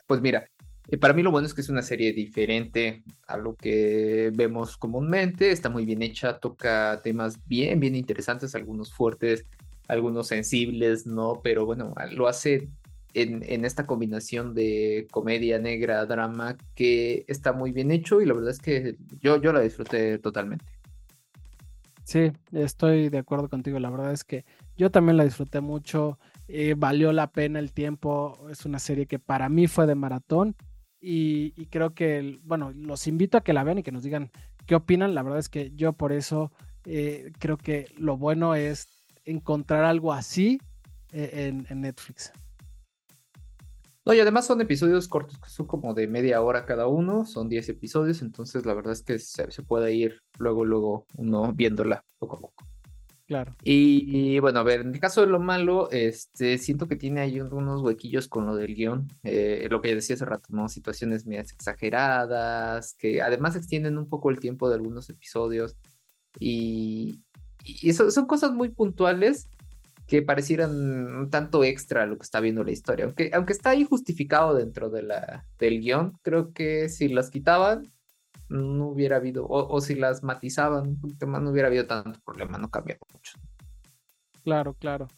Pues 0.07 0.21
mira, 0.21 0.47
Eh, 0.89 0.99
para 0.99 1.15
mí 1.15 1.23
lo 1.23 1.31
bueno 1.31 1.47
es 1.47 1.55
que 1.55 1.63
es 1.63 1.69
una 1.69 1.83
serie 1.83 2.13
diferente 2.13 3.03
a 3.27 3.37
lo 3.37 3.57
que 3.57 4.31
vemos 4.35 4.77
comúnmente, 4.77 5.51
está 5.51 5.71
muy 5.71 5.85
bien 5.85 6.03
hecha, 6.03 6.39
toca 6.39 7.01
temas 7.03 7.39
bien, 7.47 7.81
bien 7.81 7.97
interesantes, 7.97 8.55
algunos 8.55 8.93
fuertes, 8.93 9.47
algunos 9.89 10.27
sensibles, 10.29 11.07
¿no? 11.07 11.41
Pero 11.43 11.65
bueno, 11.65 11.95
lo 12.13 12.29
hace 12.29 12.69
en, 13.15 13.43
en, 13.47 13.65
esta 13.65 13.87
combinación 13.87 14.55
de 14.55 15.07
comedia 15.11 15.59
negra, 15.59 16.05
drama, 16.05 16.57
que 16.75 17.25
está 17.29 17.53
muy 17.53 17.73
bien 17.73 17.91
hecho 17.91 18.21
y 18.21 18.27
la 18.27 18.35
verdad 18.35 18.51
es 18.51 18.59
que 18.59 18.97
yo, 19.21 19.41
yo 19.41 19.53
la 19.53 19.61
disfruté 19.61 20.19
totalmente. 20.19 20.65
Sí, 22.05 22.33
estoy 22.53 23.09
de 23.09 23.19
acuerdo 23.19 23.49
contigo. 23.49 23.79
La 23.79 23.91
verdad 23.91 24.13
es 24.13 24.25
que 24.25 24.45
yo 24.77 24.91
también 24.91 25.17
la 25.17 25.25
disfruté 25.25 25.61
mucho. 25.61 26.19
Eh, 26.49 26.75
valió 26.77 27.13
la 27.13 27.33
pena 27.33 27.59
el 27.59 27.73
tiempo. 27.73 28.47
Es 28.51 28.67
una 28.67 28.79
serie 28.79 29.07
que 29.07 29.19
para 29.19 29.49
mí 29.49 29.67
fue 29.67 29.87
de 29.87 29.95
maratón. 29.95 30.55
Y, 31.07 31.67
creo 31.67 31.95
que, 31.95 32.41
bueno, 32.45 32.73
los 32.73 33.07
invito 33.07 33.37
a 33.37 33.43
que 33.43 33.53
la 33.53 33.63
vean 33.65 33.79
y 33.79 33.83
que 33.83 33.93
nos 33.93 34.03
digan 34.03 34.31
qué 34.67 34.75
opinan. 34.75 35.15
La 35.15 35.23
verdad 35.23 35.39
es 35.39 35.49
que 35.49 35.71
yo 35.75 35.93
por 35.93 36.13
eso 36.13 36.51
eh, 36.87 37.33
creo 37.39 37.59
que 37.59 37.93
lo 37.99 38.17
bueno 38.17 38.55
es 38.55 38.89
encontrar 39.25 39.85
algo 39.85 40.13
así 40.13 40.61
eh, 41.13 41.53
en 41.69 41.81
Netflix. 41.81 42.33
No, 44.07 44.13
y 44.13 44.21
además 44.21 44.47
son 44.47 44.61
episodios 44.61 45.09
cortos, 45.09 45.39
que 45.39 45.49
son 45.49 45.67
como 45.67 45.95
de 45.95 46.07
media 46.07 46.43
hora 46.43 46.67
cada 46.67 46.87
uno, 46.89 47.25
son 47.25 47.49
10 47.49 47.71
episodios, 47.71 48.21
entonces 48.21 48.67
la 48.67 48.75
verdad 48.75 48.93
es 48.93 49.03
que 49.03 49.19
se, 49.19 49.47
puede 49.63 49.95
ir 49.95 50.21
luego, 50.39 50.67
luego 50.67 51.07
uno 51.17 51.55
viéndola 51.55 52.05
poco 52.19 52.37
a 52.37 52.41
poco. 52.41 52.65
Claro. 53.27 53.57
Y, 53.63 54.39
bueno, 54.41 54.61
a 54.61 54.63
ver, 54.63 54.83
en 54.83 54.95
el 54.95 55.01
caso 55.01 55.23
de 55.23 55.29
lo 55.29 55.41
malo, 55.41 55.91
este, 55.91 56.59
siento 56.59 56.87
que 56.87 56.97
tiene 56.97 57.23
ahí 57.23 57.41
unos 57.41 57.81
huequillos 57.81 58.29
con 58.29 58.45
lo 58.45 58.55
del 58.55 58.75
guion, 58.75 59.09
eh, 59.23 59.67
lo 59.71 59.81
que 59.81 59.95
decía 59.95 60.15
hace 60.15 60.27
rato, 60.27 60.49
¿no? 60.51 60.69
Situaciones 60.69 61.27
medias 61.27 61.51
exageradas, 61.53 62.95
que 62.99 63.23
además 63.23 63.57
extienden 63.57 63.97
un 63.97 64.09
poco 64.11 64.31
el 64.31 64.41
tiempo 64.41 64.69
de 64.69 64.75
algunos 64.75 65.09
episodios 65.09 65.77
y, 66.39 67.23
y 67.65 67.89
eso, 67.89 68.11
son 68.11 68.27
cosas 68.27 68.53
muy 68.53 68.69
puntuales 68.69 69.49
que 70.07 70.23
parecieran 70.23 70.71
un 71.17 71.31
tanto 71.31 71.65
extra 71.65 72.07
lo 72.07 72.19
que 72.19 72.25
está 72.25 72.41
viendo 72.41 72.63
la 72.63 72.73
historia. 72.73 73.07
Aunque, 73.07 73.31
aunque 73.33 73.55
está 73.55 73.71
ahí 73.71 73.85
justificado 73.85 74.55
dentro 74.55 74.91
de 74.91 75.03
la, 75.03 75.47
del 75.59 75.81
guion, 75.81 76.19
creo 76.23 76.53
que 76.53 76.89
si 76.91 77.09
las 77.09 77.31
quitaban, 77.31 77.91
no 78.49 78.89
hubiera 78.89 79.17
habido, 79.17 79.47
o, 79.49 79.81
si 79.81 79.95
las 79.95 80.23
matizaban 80.23 80.99
un 81.03 81.45
no 81.45 81.51
hubiera 81.51 81.69
habido 81.69 81.87
tanto 81.87 82.21
problema, 82.25 82.59
no 82.59 82.71
cambia 82.71 82.99
mucho. 83.13 83.39
Claro, 84.43 84.75
claro. 84.75 85.09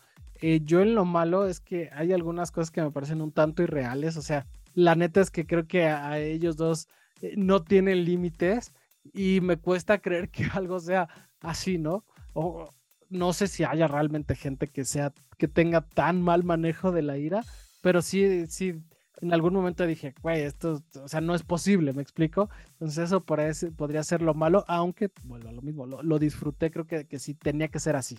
Eh, 0.40 0.60
yo 0.62 0.80
en 0.80 0.94
lo 0.94 1.04
malo 1.04 1.46
es 1.46 1.60
que 1.60 1.90
hay 1.92 2.12
algunas 2.12 2.52
cosas 2.52 2.70
que 2.70 2.82
me 2.82 2.90
parecen 2.90 3.20
un 3.20 3.32
tanto 3.32 3.62
irreales, 3.62 4.16
o 4.16 4.22
sea, 4.22 4.46
la 4.74 4.94
neta 4.94 5.20
es 5.20 5.30
que 5.30 5.46
creo 5.46 5.66
que 5.66 5.86
a 5.86 6.18
ellos 6.18 6.56
dos 6.56 6.88
eh, 7.22 7.34
no 7.36 7.62
tienen 7.62 8.04
límites 8.04 8.72
y 9.12 9.40
me 9.40 9.56
cuesta 9.56 9.98
creer 9.98 10.28
que 10.28 10.44
algo 10.52 10.78
sea 10.78 11.08
así, 11.40 11.78
¿no? 11.78 12.04
O, 12.34 12.68
no 13.08 13.32
sé 13.32 13.46
si 13.46 13.64
haya 13.64 13.88
realmente 13.88 14.34
gente 14.34 14.66
que 14.66 14.84
sea, 14.84 15.12
que 15.38 15.48
tenga 15.48 15.82
tan 15.82 16.20
mal 16.22 16.44
manejo 16.44 16.92
de 16.92 17.02
la 17.02 17.16
ira, 17.16 17.44
pero 17.80 18.02
sí, 18.02 18.46
sí, 18.48 18.82
en 19.20 19.32
algún 19.32 19.54
momento 19.54 19.86
dije, 19.86 20.14
güey, 20.22 20.42
esto, 20.42 20.82
o 21.02 21.08
sea, 21.08 21.20
no 21.20 21.34
es 21.34 21.42
posible, 21.42 21.92
¿me 21.92 22.02
explico? 22.02 22.50
Entonces 22.72 23.04
eso 23.04 23.24
podría 23.24 24.02
ser 24.02 24.22
lo 24.22 24.34
malo, 24.34 24.64
aunque, 24.68 25.10
vuelvo 25.24 25.48
a 25.48 25.52
lo 25.52 25.62
mismo, 25.62 25.86
lo, 25.86 26.18
disfruté, 26.18 26.70
creo 26.70 26.86
que, 26.86 27.06
que 27.06 27.18
sí 27.18 27.34
tenía 27.34 27.68
que 27.68 27.78
ser 27.78 27.96
así. 27.96 28.18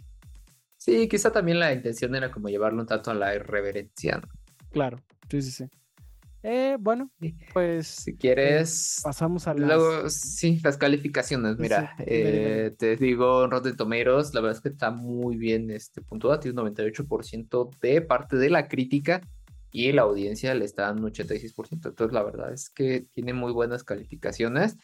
Sí, 0.78 1.08
quizá 1.08 1.32
también 1.32 1.60
la 1.60 1.74
intención 1.74 2.16
era 2.16 2.32
como 2.32 2.50
llevarlo 2.50 2.82
un 2.82 2.88
tanto 2.88 3.12
a 3.12 3.16
la 3.16 3.36
irreverencia. 3.36 4.22
Claro, 4.72 5.00
sí, 5.30 5.42
sí, 5.42 5.52
sí. 5.52 5.66
Eh, 6.44 6.78
bueno, 6.80 7.12
pues. 7.52 7.88
Si 7.88 8.16
quieres. 8.16 9.00
Eh, 9.00 9.02
pasamos 9.04 9.48
a 9.48 9.54
las. 9.54 9.68
Luego, 9.68 10.10
sí, 10.10 10.62
las 10.64 10.78
calificaciones. 10.78 11.58
Mira, 11.58 11.96
eh, 12.00 12.74
te 12.78 12.96
digo, 12.96 13.48
Rotten 13.48 13.76
Tomeros, 13.76 14.34
la 14.34 14.42
verdad 14.42 14.56
es 14.56 14.62
que 14.62 14.70
está 14.70 14.92
muy 14.92 15.36
bien 15.36 15.72
este 15.72 16.02
puntuado. 16.02 16.40
Tiene 16.40 16.62
un 16.62 16.68
98% 16.68 17.70
de 17.82 18.02
parte 18.02 18.38
de 18.38 18.50
la 18.50 18.68
crítica 18.68 19.22
y 19.72 19.92
la 19.92 20.04
audiencia 20.04 20.54
le 20.54 20.66
está 20.66 20.84
dando 20.84 21.04
un 21.08 21.14
86%. 21.14 21.90
Entonces, 21.90 22.14
la 22.14 22.24
verdad 22.24 22.54
es 22.54 22.70
que 22.70 23.06
tiene 23.14 23.34
muy 23.34 23.52
buenas 23.52 23.84
calificaciones, 23.84 24.78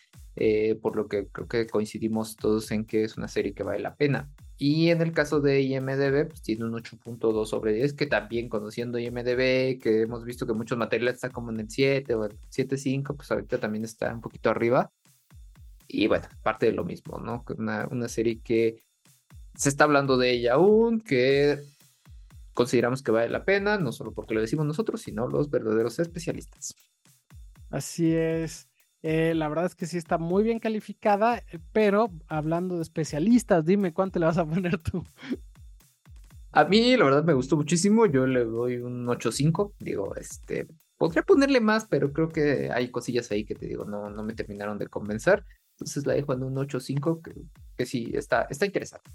por 0.81 0.95
lo 0.95 1.07
que 1.07 1.27
creo 1.27 1.47
que 1.47 1.67
coincidimos 1.67 2.35
todos 2.35 2.71
en 2.71 2.85
que 2.85 3.03
es 3.03 3.17
una 3.17 3.27
serie 3.27 3.53
que 3.53 3.63
vale 3.63 3.79
la 3.79 3.95
pena. 3.95 4.29
Y 4.57 4.91
en 4.91 5.01
el 5.01 5.11
caso 5.11 5.41
de 5.41 5.61
IMDB, 5.61 6.27
pues 6.27 6.41
tiene 6.41 6.65
un 6.65 6.73
8.2 6.73 7.45
sobre 7.45 7.73
10, 7.73 7.93
que 7.93 8.05
también 8.05 8.49
conociendo 8.49 8.99
IMDB, 8.99 9.79
que 9.79 10.03
hemos 10.03 10.23
visto 10.23 10.45
que 10.45 10.53
muchos 10.53 10.77
materiales 10.77 11.15
están 11.15 11.31
como 11.31 11.51
en 11.51 11.59
el 11.59 11.69
7 11.69 12.13
o 12.13 12.25
el 12.25 12.39
7.5, 12.49 13.15
pues 13.15 13.31
ahorita 13.31 13.59
también 13.59 13.83
está 13.83 14.13
un 14.13 14.21
poquito 14.21 14.49
arriba. 14.49 14.91
Y 15.87 16.07
bueno, 16.07 16.27
parte 16.43 16.67
de 16.67 16.71
lo 16.71 16.83
mismo, 16.83 17.19
¿no? 17.19 17.43
Una, 17.57 17.87
una 17.91 18.07
serie 18.07 18.39
que 18.41 18.83
se 19.55 19.69
está 19.69 19.83
hablando 19.83 20.17
de 20.17 20.31
ella 20.31 20.53
aún, 20.53 21.01
que 21.01 21.59
consideramos 22.53 23.01
que 23.03 23.11
vale 23.11 23.29
la 23.29 23.45
pena, 23.45 23.77
no 23.77 23.91
solo 23.91 24.13
porque 24.13 24.33
lo 24.33 24.41
decimos 24.41 24.65
nosotros, 24.65 25.01
sino 25.01 25.27
los 25.27 25.49
verdaderos 25.49 25.99
especialistas. 25.99 26.75
Así 27.69 28.13
es. 28.13 28.69
Eh, 29.01 29.33
la 29.35 29.49
verdad 29.49 29.65
es 29.65 29.75
que 29.75 29.85
sí 29.85 29.97
está 29.97 30.17
muy 30.17 30.43
bien 30.43 30.59
calificada, 30.59 31.39
eh, 31.39 31.59
pero 31.73 32.09
hablando 32.27 32.77
de 32.77 32.83
especialistas, 32.83 33.65
dime 33.65 33.93
cuánto 33.93 34.19
le 34.19 34.27
vas 34.27 34.37
a 34.37 34.45
poner 34.45 34.77
tú. 34.77 35.03
A 36.51 36.65
mí, 36.65 36.95
la 36.95 37.05
verdad, 37.05 37.23
me 37.23 37.33
gustó 37.33 37.57
muchísimo. 37.57 38.05
Yo 38.05 38.27
le 38.27 38.45
doy 38.45 38.77
un 38.77 39.07
8.5. 39.07 39.73
Digo, 39.79 40.15
este, 40.15 40.67
podría 40.97 41.23
ponerle 41.23 41.59
más, 41.59 41.85
pero 41.89 42.13
creo 42.13 42.29
que 42.29 42.69
hay 42.71 42.91
cosillas 42.91 43.31
ahí 43.31 43.43
que 43.43 43.55
te 43.55 43.65
digo, 43.65 43.85
no, 43.85 44.09
no 44.11 44.23
me 44.23 44.33
terminaron 44.33 44.77
de 44.77 44.87
convencer. 44.87 45.43
Entonces 45.71 46.05
la 46.05 46.13
dejo 46.13 46.33
en 46.33 46.43
un 46.43 46.55
8.5, 46.55 47.23
que, 47.23 47.33
que 47.75 47.85
sí, 47.87 48.11
está, 48.13 48.43
está 48.49 48.67
interesante. 48.67 49.09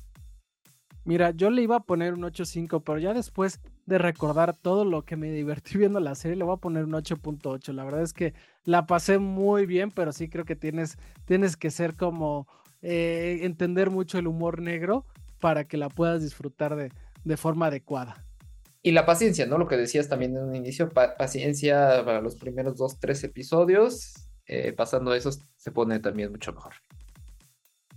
Mira, 1.09 1.31
yo 1.31 1.49
le 1.49 1.63
iba 1.63 1.77
a 1.77 1.81
poner 1.81 2.13
un 2.13 2.21
8.5, 2.21 2.83
pero 2.85 2.99
ya 2.99 3.15
después 3.15 3.61
de 3.87 3.97
recordar 3.97 4.55
todo 4.55 4.85
lo 4.85 5.07
que 5.07 5.17
me 5.17 5.31
divertí 5.31 5.79
viendo 5.79 6.01
la 6.01 6.15
serie, 6.15 6.37
le 6.37 6.45
voy 6.45 6.53
a 6.53 6.61
poner 6.61 6.85
un 6.85 6.93
8.8. 6.93 7.73
La 7.73 7.83
verdad 7.83 8.03
es 8.03 8.13
que 8.13 8.35
la 8.65 8.87
pasé 8.87 9.19
muy 9.19 9.65
bien, 9.65 9.91
pero 9.91 10.13
sí 10.13 10.29
creo 10.29 10.45
que 10.45 10.55
tienes, 10.55 10.99
tienes 11.25 11.57
que 11.57 11.71
ser 11.71 11.95
como 11.97 12.47
eh, 12.83 13.39
entender 13.41 13.89
mucho 13.89 14.19
el 14.19 14.27
humor 14.27 14.61
negro 14.61 15.07
para 15.41 15.65
que 15.65 15.79
la 15.79 15.89
puedas 15.89 16.21
disfrutar 16.21 16.77
de, 16.77 16.93
de 17.25 17.37
forma 17.39 17.69
adecuada. 17.69 18.23
Y 18.83 18.93
la 18.93 19.07
paciencia, 19.07 19.47
¿no? 19.47 19.57
Lo 19.57 19.67
que 19.67 19.79
decías 19.79 20.11
también 20.11 20.37
en 20.37 20.43
un 20.43 20.55
inicio, 20.57 20.91
paciencia 20.91 22.05
para 22.05 22.21
los 22.21 22.37
primeros 22.37 22.77
dos, 22.77 23.01
tres 23.01 23.25
episodios. 23.25 24.29
Eh, 24.45 24.75
pasando 24.75 25.15
eso, 25.15 25.31
se 25.57 25.73
pone 25.73 26.01
también 26.01 26.31
mucho 26.31 26.53
mejor. 26.53 26.75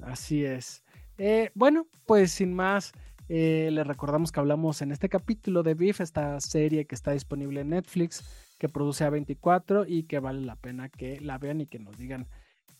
Así 0.01 0.45
es. 0.45 0.85
Eh, 1.23 1.51
bueno, 1.53 1.85
pues 2.07 2.31
sin 2.31 2.51
más, 2.51 2.93
eh, 3.29 3.69
les 3.71 3.85
recordamos 3.85 4.31
que 4.31 4.39
hablamos 4.39 4.81
en 4.81 4.91
este 4.91 5.07
capítulo 5.07 5.61
de 5.61 5.75
Beef, 5.75 6.01
esta 6.01 6.39
serie 6.39 6.85
que 6.85 6.95
está 6.95 7.11
disponible 7.11 7.61
en 7.61 7.69
Netflix, 7.69 8.23
que 8.57 8.67
produce 8.67 9.05
A24 9.05 9.85
y 9.87 10.05
que 10.05 10.17
vale 10.17 10.41
la 10.41 10.55
pena 10.55 10.89
que 10.89 11.21
la 11.21 11.37
vean 11.37 11.61
y 11.61 11.67
que 11.67 11.77
nos 11.77 11.95
digan 11.95 12.25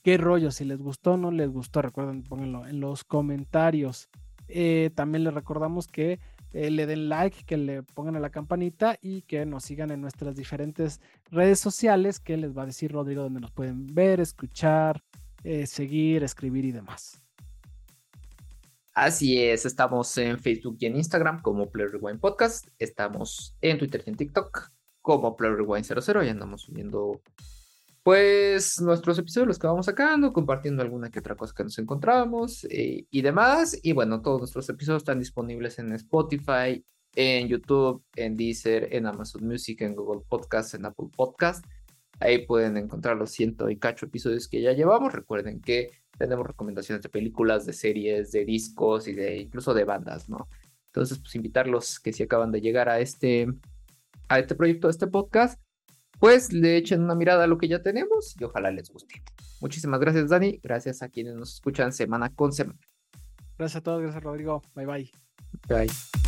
qué 0.02 0.18
rollo, 0.18 0.50
si 0.50 0.66
les 0.66 0.80
gustó 0.80 1.12
o 1.12 1.18
no 1.18 1.30
les 1.30 1.52
gustó. 1.52 1.84
Recuerden, 1.84 2.24
pónganlo 2.24 2.66
en 2.66 2.80
los 2.80 3.04
comentarios. 3.04 4.10
Eh, 4.48 4.90
también 4.96 5.24
les 5.24 5.36
recordamos 5.36 5.86
que 5.86 6.20
le 6.52 6.88
den 6.88 7.10
like, 7.10 7.44
que 7.46 7.58
le 7.58 7.84
pongan 7.84 8.16
a 8.16 8.20
la 8.20 8.32
campanita 8.32 8.98
y 9.04 9.22
que 9.22 9.46
nos 9.46 9.66
sigan 9.66 9.92
en 9.92 10.02
nuestras 10.02 10.36
diferentes 10.36 11.00
redes 11.30 11.60
sociales 11.60 12.20
que 12.20 12.38
les 12.38 12.58
va 12.58 12.64
a 12.64 12.66
decir 12.66 12.92
Rodrigo 12.92 13.22
donde 13.22 13.40
nos 13.40 13.52
pueden 13.52 13.86
ver, 13.86 14.20
escuchar, 14.20 15.04
seguir, 15.66 16.24
escribir 16.24 16.66
y 16.66 16.72
demás. 16.72 17.21
Así 18.94 19.42
es, 19.42 19.66
estamos 19.66 20.18
en 20.18 20.38
Facebook 20.38 20.76
y 20.80 20.86
en 20.86 20.98
Instagram 20.98 21.42
como 21.42 21.70
Player 21.70 21.92
Rewind 21.92 22.20
Podcast, 22.20 22.68
estamos 22.78 23.56
en 23.62 23.78
Twitter 23.78 24.04
y 24.06 24.10
en 24.10 24.18
TikTok 24.18 24.70
como 25.02 25.38
Player 25.38 25.56
Rewind 25.56 25.86
00 25.86 26.24
y 26.26 26.30
andamos 26.30 26.64
subiendo 26.64 27.22
pues 28.04 28.82
nuestros 28.82 29.18
episodios 29.18 29.48
los 29.48 29.60
que 29.60 29.68
vamos 29.68 29.86
sacando, 29.86 30.34
compartiendo 30.34 30.82
alguna 30.82 31.10
que 31.10 31.20
otra 31.20 31.36
cosa 31.36 31.54
que 31.56 31.64
nos 31.64 31.78
encontramos 31.80 32.66
eh, 32.70 33.06
y 33.10 33.22
demás. 33.22 33.78
Y 33.82 33.94
bueno, 33.94 34.22
todos 34.22 34.42
nuestros 34.42 34.68
episodios 34.70 35.04
están 35.04 35.20
disponibles 35.20 35.78
en 35.80 35.94
Spotify, 35.94 36.84
en 37.16 37.48
YouTube, 37.48 38.04
en 38.16 38.36
Deezer, 38.36 38.90
en 38.92 39.06
Amazon 39.06 39.46
Music, 39.46 39.82
en 39.82 39.96
Google 39.96 40.24
Podcast, 40.28 40.74
en 40.74 40.86
Apple 40.86 41.10
Podcast. 41.16 41.64
Ahí 42.20 42.46
pueden 42.46 42.78
encontrar 42.78 43.18
los 43.18 43.32
ciento 43.32 43.70
y 43.70 43.78
cacho 43.78 44.08
episodios 44.08 44.48
que 44.48 44.62
ya 44.62 44.74
llevamos. 44.74 45.14
Recuerden 45.14 45.62
que 45.62 45.90
tenemos 46.18 46.46
recomendaciones 46.46 47.02
de 47.02 47.10
películas, 47.10 47.66
de 47.66 47.74
series, 47.74 48.32
de 48.32 48.46
discos 48.46 49.08
y 49.08 49.14
de 49.14 49.38
incluso 49.38 49.74
de 49.74 49.84
bandas, 49.84 50.30
¿no? 50.30 50.48
Entonces, 50.88 51.20
pues 51.20 51.36
invitarlos 51.36 52.00
que 52.00 52.14
si 52.14 52.24
acaban 52.24 52.52
de 52.52 52.62
llegar 52.62 52.90
a 52.90 53.00
este, 53.00 53.48
a 54.28 54.40
este 54.40 54.56
proyecto, 54.56 54.88
a 54.88 54.92
este 54.92 55.08
podcast, 55.08 55.62
pues 56.20 56.54
le 56.54 56.78
echen 56.78 57.02
una 57.02 57.16
mirada 57.16 57.46
a 57.46 57.48
lo 57.48 57.58
que 57.58 57.68
ya 57.68 57.82
tenemos 57.82 58.36
y 58.40 58.44
ojalá 58.44 58.72
les 58.72 58.90
guste. 58.90 59.24
Muchísimas 59.62 60.00
gracias, 60.00 60.30
Dani. 60.30 60.60
Gracias 60.62 61.02
a 61.02 61.10
quienes 61.10 61.36
nos 61.36 61.54
escuchan 61.54 61.94
semana 61.94 62.30
con 62.34 62.52
semana. 62.52 62.80
Gracias 63.58 63.78
a 63.78 63.84
todos, 63.84 64.02
gracias 64.02 64.24
Rodrigo. 64.24 64.62
Bye 64.76 64.86
bye. 64.86 65.12
Bye. 65.68 66.21